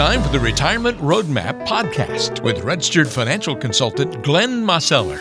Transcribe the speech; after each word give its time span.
time 0.00 0.22
for 0.22 0.30
the 0.30 0.40
Retirement 0.40 0.96
Roadmap 0.96 1.66
podcast 1.66 2.42
with 2.42 2.60
registered 2.60 3.06
financial 3.06 3.54
consultant 3.54 4.22
Glenn 4.22 4.64
Mosseller. 4.64 5.20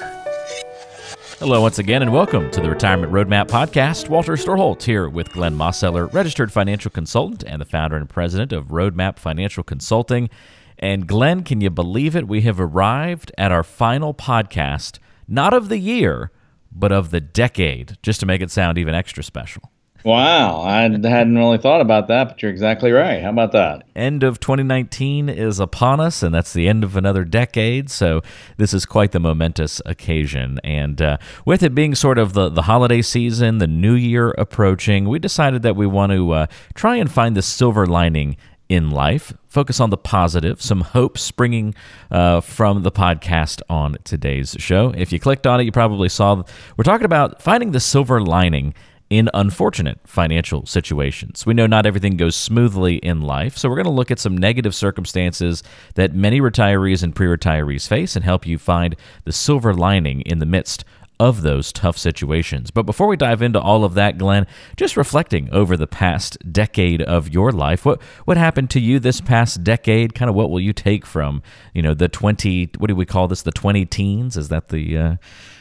Hello, 1.37 1.59
once 1.59 1.79
again, 1.79 2.01
and 2.01 2.13
welcome 2.13 2.49
to 2.51 2.61
the 2.61 2.69
Retirement 2.69 3.11
Roadmap 3.11 3.49
Podcast. 3.49 4.07
Walter 4.07 4.37
Storholt 4.37 4.81
here 4.81 5.09
with 5.09 5.33
Glenn 5.33 5.57
Mosseller, 5.57 6.09
registered 6.13 6.49
financial 6.49 6.89
consultant 6.89 7.43
and 7.45 7.59
the 7.59 7.65
founder 7.65 7.97
and 7.97 8.07
president 8.07 8.53
of 8.53 8.67
Roadmap 8.67 9.19
Financial 9.19 9.65
Consulting. 9.65 10.29
And 10.77 11.05
Glenn, 11.05 11.43
can 11.43 11.59
you 11.59 11.69
believe 11.69 12.15
it? 12.15 12.29
We 12.29 12.39
have 12.43 12.61
arrived 12.61 13.33
at 13.37 13.51
our 13.51 13.63
final 13.63 14.13
podcast, 14.13 14.97
not 15.27 15.53
of 15.53 15.67
the 15.67 15.79
year, 15.79 16.31
but 16.71 16.93
of 16.93 17.11
the 17.11 17.19
decade, 17.19 17.97
just 18.01 18.21
to 18.21 18.25
make 18.25 18.39
it 18.39 18.49
sound 18.49 18.77
even 18.77 18.95
extra 18.95 19.23
special. 19.23 19.73
Wow, 20.05 20.61
I 20.61 20.81
hadn't 20.81 21.35
really 21.35 21.57
thought 21.57 21.81
about 21.81 22.07
that, 22.07 22.29
but 22.29 22.41
you're 22.41 22.51
exactly 22.51 22.91
right. 22.91 23.21
How 23.21 23.31
about 23.31 23.51
that? 23.51 23.83
End 23.95 24.23
of 24.23 24.39
2019 24.39 25.27
is 25.27 25.59
upon 25.59 25.99
us, 25.99 26.23
and 26.23 26.33
that's 26.33 26.53
the 26.53 26.69
end 26.69 26.85
of 26.85 26.95
another 26.95 27.25
decade. 27.25 27.89
So 27.89 28.21
this 28.57 28.73
is 28.73 28.85
quite 28.85 29.11
the 29.11 29.19
momentous 29.19 29.81
occasion. 29.85 30.59
And 30.63 31.01
uh, 31.01 31.17
with 31.45 31.63
it 31.63 31.75
being 31.75 31.95
sort 31.95 32.17
of 32.17 32.33
the, 32.33 32.47
the 32.47 32.63
holiday 32.63 33.01
season, 33.01 33.57
the 33.57 33.67
new 33.67 33.93
year 33.93 34.31
approaching, 34.31 35.09
we 35.09 35.19
decided 35.19 35.63
that 35.63 35.75
we 35.75 35.85
want 35.85 36.13
to 36.13 36.31
uh, 36.31 36.45
try 36.75 36.95
and 36.95 37.11
find 37.11 37.35
the 37.35 37.41
silver 37.41 37.85
lining 37.85 38.37
in 38.69 38.91
life. 38.91 39.33
Focus 39.47 39.79
on 39.79 39.89
the 39.89 39.97
positive, 39.97 40.61
some 40.61 40.81
hope 40.81 41.17
springing 41.17 41.73
uh, 42.11 42.39
from 42.39 42.83
the 42.83 42.91
podcast 42.91 43.61
on 43.67 43.97
today's 44.03 44.55
show. 44.59 44.93
If 44.95 45.11
you 45.11 45.19
clicked 45.19 45.47
on 45.47 45.59
it, 45.59 45.63
you 45.63 45.71
probably 45.71 46.07
saw 46.07 46.43
we're 46.77 46.83
talking 46.83 47.05
about 47.05 47.41
finding 47.41 47.71
the 47.71 47.79
silver 47.79 48.21
lining 48.21 48.75
in 49.09 49.29
unfortunate 49.33 49.99
financial 50.05 50.65
situations. 50.65 51.45
We 51.45 51.55
know 51.55 51.65
not 51.65 51.85
everything 51.85 52.15
goes 52.15 52.35
smoothly 52.35 52.97
in 52.97 53.21
life, 53.21 53.57
so 53.57 53.67
we're 53.67 53.75
going 53.75 53.85
to 53.85 53.91
look 53.91 54.11
at 54.11 54.19
some 54.19 54.37
negative 54.37 54.75
circumstances 54.75 55.63
that 55.95 56.13
many 56.13 56.39
retirees 56.39 57.01
and 57.01 57.15
pre 57.15 57.27
retirees 57.27 57.87
face 57.87 58.15
and 58.15 58.23
help 58.23 58.45
you 58.45 58.57
find 58.57 58.95
the 59.23 59.31
silver 59.31 59.73
lining 59.73 60.21
in 60.21 60.39
the 60.39 60.45
midst 60.45 60.85
of 61.19 61.41
those 61.41 61.73
tough 61.73 61.97
situations. 61.97 62.71
But 62.71 62.83
before 62.83 63.07
we 63.07 63.17
dive 63.17 63.41
into 63.41 63.59
all 63.59 63.83
of 63.83 63.93
that, 63.95 64.17
Glenn, 64.17 64.47
just 64.77 64.95
reflecting 64.95 65.49
over 65.51 65.75
the 65.75 65.87
past 65.87 66.37
decade 66.51 67.01
of 67.01 67.29
your 67.29 67.51
life, 67.51 67.85
what 67.85 68.01
what 68.25 68.37
happened 68.37 68.69
to 68.71 68.79
you 68.79 68.99
this 68.99 69.19
past 69.21 69.63
decade? 69.63 70.15
Kind 70.15 70.29
of 70.29 70.35
what 70.35 70.49
will 70.49 70.59
you 70.59 70.73
take 70.73 71.05
from 71.05 71.41
you 71.73 71.81
know 71.81 71.93
the 71.93 72.07
twenty? 72.07 72.69
What 72.77 72.87
do 72.87 72.95
we 72.95 73.05
call 73.05 73.27
this? 73.27 73.41
The 73.41 73.51
twenty 73.51 73.85
teens? 73.85 74.37
Is 74.37 74.49
that 74.49 74.69
the 74.69 74.97
uh, 74.97 75.15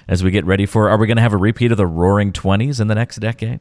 as 0.07 0.23
we 0.23 0.31
get 0.31 0.45
ready 0.45 0.67
for? 0.67 0.89
Are 0.89 0.97
we 0.97 1.07
going 1.07 1.17
to 1.17 1.23
have 1.23 1.33
a 1.33 1.39
repeat 1.39 1.73
of 1.73 1.79
the 1.79 1.87
Roaring 1.87 2.33
Twenties 2.33 2.81
in 2.81 2.87
the 2.87 2.95
next 2.95 3.17
decade? 3.17 3.61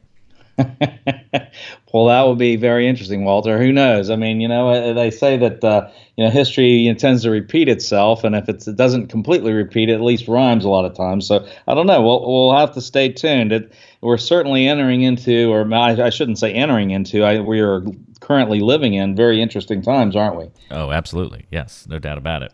well, 1.92 2.06
that 2.06 2.22
will 2.22 2.34
be 2.34 2.56
very 2.56 2.88
interesting, 2.88 3.24
Walter. 3.24 3.58
Who 3.58 3.72
knows? 3.72 4.10
I 4.10 4.16
mean, 4.16 4.40
you 4.40 4.48
know, 4.48 4.70
uh, 4.70 4.92
they 4.92 5.10
say 5.10 5.36
that 5.36 5.62
uh, 5.62 5.88
you 6.16 6.24
know 6.24 6.30
history 6.30 6.70
you 6.70 6.92
know, 6.92 6.98
tends 6.98 7.22
to 7.22 7.30
repeat 7.30 7.68
itself, 7.68 8.24
and 8.24 8.34
if 8.34 8.48
it 8.48 8.64
doesn't 8.76 9.06
completely 9.08 9.52
repeat, 9.52 9.88
it 9.88 9.94
at 9.94 10.00
least 10.00 10.26
rhymes 10.26 10.64
a 10.64 10.68
lot 10.68 10.84
of 10.84 10.96
times. 10.96 11.26
So 11.26 11.46
I 11.68 11.74
don't 11.74 11.86
know. 11.86 12.02
We'll 12.02 12.20
we'll 12.26 12.56
have 12.56 12.72
to 12.74 12.80
stay 12.80 13.10
tuned. 13.10 13.52
It, 13.52 13.72
we're 14.00 14.18
certainly 14.18 14.66
entering 14.66 15.02
into, 15.02 15.50
or 15.50 15.72
I, 15.72 16.06
I 16.06 16.10
shouldn't 16.10 16.38
say 16.38 16.52
entering 16.52 16.90
into. 16.90 17.24
I, 17.24 17.40
we 17.40 17.60
are 17.60 17.82
currently 18.20 18.60
living 18.60 18.94
in 18.94 19.14
very 19.14 19.40
interesting 19.40 19.82
times, 19.82 20.16
aren't 20.16 20.36
we? 20.36 20.50
Oh, 20.70 20.90
absolutely. 20.90 21.46
Yes, 21.50 21.86
no 21.88 21.98
doubt 21.98 22.18
about 22.18 22.42
it. 22.42 22.52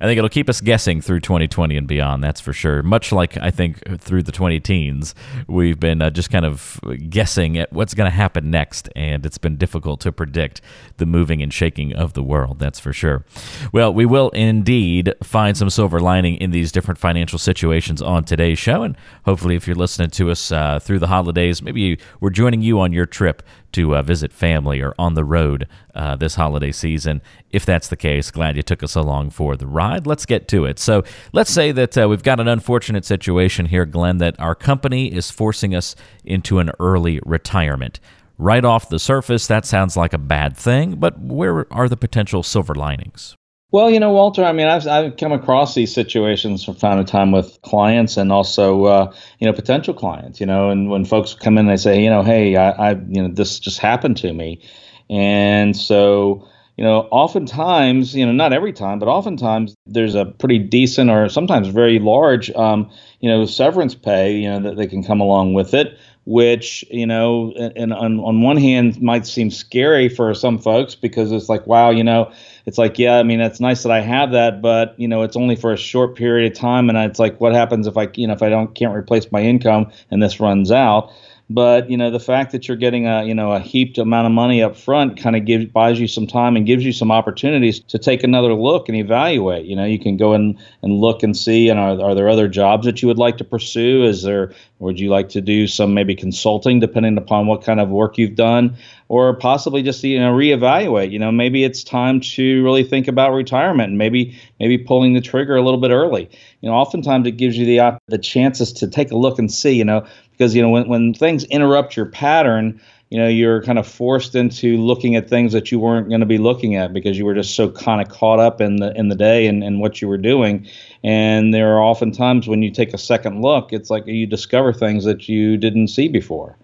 I 0.00 0.06
think 0.06 0.16
it'll 0.16 0.30
keep 0.30 0.48
us 0.48 0.62
guessing 0.62 1.02
through 1.02 1.20
2020 1.20 1.76
and 1.76 1.86
beyond. 1.86 2.24
That's 2.24 2.40
for 2.40 2.54
sure. 2.54 2.82
Much 2.82 3.12
like 3.12 3.36
I 3.36 3.50
think 3.50 4.00
through 4.00 4.22
the 4.22 4.32
20 4.32 4.58
teens, 4.60 5.14
we've 5.46 5.78
been 5.78 6.00
uh, 6.00 6.08
just 6.08 6.30
kind 6.30 6.46
of 6.46 6.80
guessing 7.10 7.58
at 7.58 7.70
what's 7.70 7.92
going 7.92 8.10
to 8.10 8.16
happen 8.16 8.50
next, 8.50 8.88
and 8.96 9.26
it's 9.26 9.36
been 9.36 9.56
difficult 9.56 10.00
to 10.00 10.12
predict 10.12 10.62
the 10.96 11.04
moving 11.04 11.42
and 11.42 11.52
shaking 11.52 11.92
of 11.94 12.14
the 12.14 12.22
world. 12.22 12.58
That's 12.58 12.80
for 12.80 12.94
sure. 12.94 13.24
Well, 13.72 13.92
we 13.92 14.06
will 14.06 14.30
indeed 14.30 15.12
find 15.22 15.54
some 15.54 15.68
silver 15.68 16.00
lining 16.00 16.36
in 16.36 16.50
these 16.50 16.72
different 16.72 16.98
financial 16.98 17.38
situations 17.38 18.00
on 18.00 18.24
today's 18.24 18.58
show, 18.58 18.82
and 18.82 18.96
hopefully, 19.26 19.54
if 19.54 19.66
you're 19.66 19.76
listening 19.76 20.10
to 20.10 20.30
us 20.30 20.50
uh, 20.50 20.78
through 20.78 21.00
the 21.00 21.08
holidays, 21.08 21.60
maybe 21.60 21.98
we're 22.20 22.30
joining 22.30 22.62
you 22.62 22.80
on 22.80 22.92
your 22.92 23.06
trip 23.06 23.42
to 23.72 23.96
uh, 23.96 24.02
visit 24.02 24.32
family 24.32 24.80
or 24.80 24.94
on 24.98 25.14
the 25.14 25.24
road 25.24 25.68
uh, 25.94 26.16
this 26.16 26.34
holiday 26.34 26.72
season. 26.72 27.22
If 27.50 27.64
that's 27.64 27.88
the 27.88 27.96
case, 27.96 28.30
glad 28.30 28.56
you 28.56 28.62
took 28.62 28.82
us 28.82 28.94
along 28.94 29.30
for 29.30 29.56
the 29.56 29.66
ride. 29.66 29.89
Let's 29.98 30.26
get 30.26 30.48
to 30.48 30.64
it. 30.64 30.78
So, 30.78 31.02
let's 31.32 31.50
say 31.50 31.72
that 31.72 31.98
uh, 31.98 32.08
we've 32.08 32.22
got 32.22 32.40
an 32.40 32.48
unfortunate 32.48 33.04
situation 33.04 33.66
here, 33.66 33.84
Glenn, 33.84 34.18
that 34.18 34.38
our 34.38 34.54
company 34.54 35.12
is 35.12 35.30
forcing 35.30 35.74
us 35.74 35.96
into 36.24 36.58
an 36.58 36.70
early 36.78 37.20
retirement. 37.24 38.00
Right 38.38 38.64
off 38.64 38.88
the 38.88 38.98
surface, 38.98 39.46
that 39.48 39.66
sounds 39.66 39.96
like 39.96 40.14
a 40.14 40.18
bad 40.18 40.56
thing, 40.56 40.96
but 40.96 41.20
where 41.20 41.70
are 41.72 41.88
the 41.88 41.96
potential 41.96 42.42
silver 42.42 42.74
linings? 42.74 43.36
Well, 43.72 43.88
you 43.88 44.00
know, 44.00 44.10
Walter, 44.10 44.44
I 44.44 44.52
mean, 44.52 44.66
I've, 44.66 44.86
I've 44.88 45.16
come 45.16 45.30
across 45.30 45.74
these 45.74 45.94
situations 45.94 46.64
from 46.64 46.74
time 46.74 46.98
to 46.98 47.08
time 47.08 47.30
with 47.30 47.56
clients 47.62 48.16
and 48.16 48.32
also, 48.32 48.84
uh, 48.86 49.12
you 49.38 49.46
know, 49.46 49.52
potential 49.52 49.94
clients, 49.94 50.40
you 50.40 50.46
know, 50.46 50.70
and 50.70 50.90
when 50.90 51.04
folks 51.04 51.34
come 51.34 51.56
in, 51.56 51.66
they 51.66 51.76
say, 51.76 52.02
you 52.02 52.10
know, 52.10 52.22
hey, 52.22 52.56
I, 52.56 52.70
I, 52.70 52.90
you 52.92 53.22
know, 53.22 53.28
this 53.28 53.60
just 53.60 53.78
happened 53.78 54.16
to 54.18 54.32
me. 54.32 54.60
And 55.08 55.76
so, 55.76 56.48
you 56.80 56.86
know, 56.86 57.00
oftentimes, 57.10 58.16
you 58.16 58.24
know, 58.24 58.32
not 58.32 58.54
every 58.54 58.72
time, 58.72 58.98
but 58.98 59.06
oftentimes 59.06 59.74
there's 59.84 60.14
a 60.14 60.24
pretty 60.24 60.58
decent 60.58 61.10
or 61.10 61.28
sometimes 61.28 61.68
very 61.68 61.98
large, 61.98 62.50
um, 62.52 62.90
you 63.20 63.28
know, 63.28 63.44
severance 63.44 63.94
pay, 63.94 64.38
you 64.38 64.48
know, 64.48 64.60
that 64.60 64.76
they 64.78 64.86
can 64.86 65.04
come 65.04 65.20
along 65.20 65.52
with 65.52 65.74
it 65.74 65.98
which 66.26 66.84
you 66.90 67.06
know 67.06 67.50
and 67.74 67.94
on, 67.94 68.20
on 68.20 68.42
one 68.42 68.58
hand 68.58 69.00
might 69.00 69.26
seem 69.26 69.50
scary 69.50 70.08
for 70.08 70.34
some 70.34 70.58
folks 70.58 70.94
because 70.94 71.32
it's 71.32 71.48
like 71.48 71.66
wow 71.66 71.88
you 71.88 72.04
know 72.04 72.30
it's 72.66 72.76
like 72.76 72.98
yeah 72.98 73.14
i 73.14 73.22
mean 73.22 73.40
it's 73.40 73.58
nice 73.58 73.82
that 73.82 73.90
i 73.90 74.02
have 74.02 74.32
that 74.32 74.60
but 74.60 74.94
you 74.98 75.08
know 75.08 75.22
it's 75.22 75.34
only 75.34 75.56
for 75.56 75.72
a 75.72 75.78
short 75.78 76.14
period 76.14 76.52
of 76.52 76.56
time 76.56 76.90
and 76.90 76.98
it's 76.98 77.18
like 77.18 77.40
what 77.40 77.54
happens 77.54 77.86
if 77.86 77.96
i 77.96 78.06
you 78.14 78.26
know 78.26 78.34
if 78.34 78.42
i 78.42 78.50
don't 78.50 78.74
can't 78.74 78.94
replace 78.94 79.32
my 79.32 79.40
income 79.40 79.90
and 80.10 80.22
this 80.22 80.38
runs 80.38 80.70
out 80.70 81.10
but 81.50 81.90
you 81.90 81.96
know 81.96 82.12
the 82.12 82.20
fact 82.20 82.52
that 82.52 82.68
you're 82.68 82.76
getting 82.76 83.08
a 83.08 83.24
you 83.24 83.34
know 83.34 83.52
a 83.52 83.58
heaped 83.58 83.98
amount 83.98 84.24
of 84.24 84.32
money 84.32 84.62
up 84.62 84.76
front 84.76 85.20
kind 85.20 85.34
of 85.34 85.44
gives 85.44 85.66
buys 85.66 85.98
you 85.98 86.06
some 86.06 86.26
time 86.26 86.56
and 86.56 86.64
gives 86.64 86.84
you 86.84 86.92
some 86.92 87.10
opportunities 87.10 87.80
to 87.80 87.98
take 87.98 88.22
another 88.22 88.54
look 88.54 88.88
and 88.88 88.96
evaluate. 88.96 89.66
You 89.66 89.74
know 89.74 89.84
you 89.84 89.98
can 89.98 90.16
go 90.16 90.32
in 90.32 90.56
and 90.82 91.00
look 91.00 91.24
and 91.24 91.36
see 91.36 91.68
and 91.68 91.80
are, 91.80 92.00
are 92.00 92.14
there 92.14 92.28
other 92.28 92.46
jobs 92.46 92.86
that 92.86 93.02
you 93.02 93.08
would 93.08 93.18
like 93.18 93.36
to 93.38 93.44
pursue? 93.44 94.04
Is 94.04 94.22
there 94.22 94.52
would 94.78 95.00
you 95.00 95.10
like 95.10 95.28
to 95.30 95.40
do 95.40 95.66
some 95.66 95.92
maybe 95.92 96.14
consulting 96.14 96.78
depending 96.78 97.18
upon 97.18 97.48
what 97.48 97.64
kind 97.64 97.80
of 97.80 97.90
work 97.90 98.16
you've 98.16 98.36
done? 98.36 98.76
Or 99.08 99.34
possibly 99.34 99.82
just 99.82 100.04
you 100.04 100.20
know 100.20 100.32
reevaluate. 100.32 101.10
You 101.10 101.18
know 101.18 101.32
maybe 101.32 101.64
it's 101.64 101.82
time 101.82 102.20
to 102.20 102.62
really 102.62 102.84
think 102.84 103.08
about 103.08 103.32
retirement 103.32 103.94
maybe 103.94 104.38
maybe 104.60 104.78
pulling 104.78 105.14
the 105.14 105.20
trigger 105.20 105.56
a 105.56 105.62
little 105.62 105.80
bit 105.80 105.90
early. 105.90 106.30
You 106.60 106.68
know 106.68 106.76
oftentimes 106.76 107.26
it 107.26 107.32
gives 107.32 107.58
you 107.58 107.66
the 107.66 107.98
the 108.06 108.18
chances 108.18 108.72
to 108.74 108.86
take 108.86 109.10
a 109.10 109.16
look 109.16 109.40
and 109.40 109.50
see 109.50 109.72
you 109.72 109.84
know 109.84 110.06
because 110.40 110.54
you 110.54 110.62
know 110.62 110.70
when, 110.70 110.88
when 110.88 111.12
things 111.12 111.44
interrupt 111.44 111.98
your 111.98 112.06
pattern 112.06 112.80
you 113.10 113.18
know 113.18 113.28
you're 113.28 113.62
kind 113.62 113.78
of 113.78 113.86
forced 113.86 114.34
into 114.34 114.78
looking 114.78 115.14
at 115.14 115.28
things 115.28 115.52
that 115.52 115.70
you 115.70 115.78
weren't 115.78 116.08
going 116.08 116.20
to 116.20 116.26
be 116.26 116.38
looking 116.38 116.76
at 116.76 116.94
because 116.94 117.18
you 117.18 117.26
were 117.26 117.34
just 117.34 117.54
so 117.54 117.70
kind 117.70 118.00
of 118.00 118.08
caught 118.08 118.40
up 118.40 118.58
in 118.58 118.76
the 118.76 118.96
in 118.96 119.08
the 119.10 119.14
day 119.14 119.46
and, 119.46 119.62
and 119.62 119.80
what 119.80 120.00
you 120.00 120.08
were 120.08 120.16
doing 120.16 120.66
and 121.04 121.52
there 121.52 121.76
are 121.76 121.82
often 121.82 122.10
times 122.10 122.48
when 122.48 122.62
you 122.62 122.70
take 122.70 122.94
a 122.94 122.98
second 122.98 123.42
look 123.42 123.70
it's 123.70 123.90
like 123.90 124.06
you 124.06 124.26
discover 124.26 124.72
things 124.72 125.04
that 125.04 125.28
you 125.28 125.58
didn't 125.58 125.88
see 125.88 126.08
before 126.08 126.56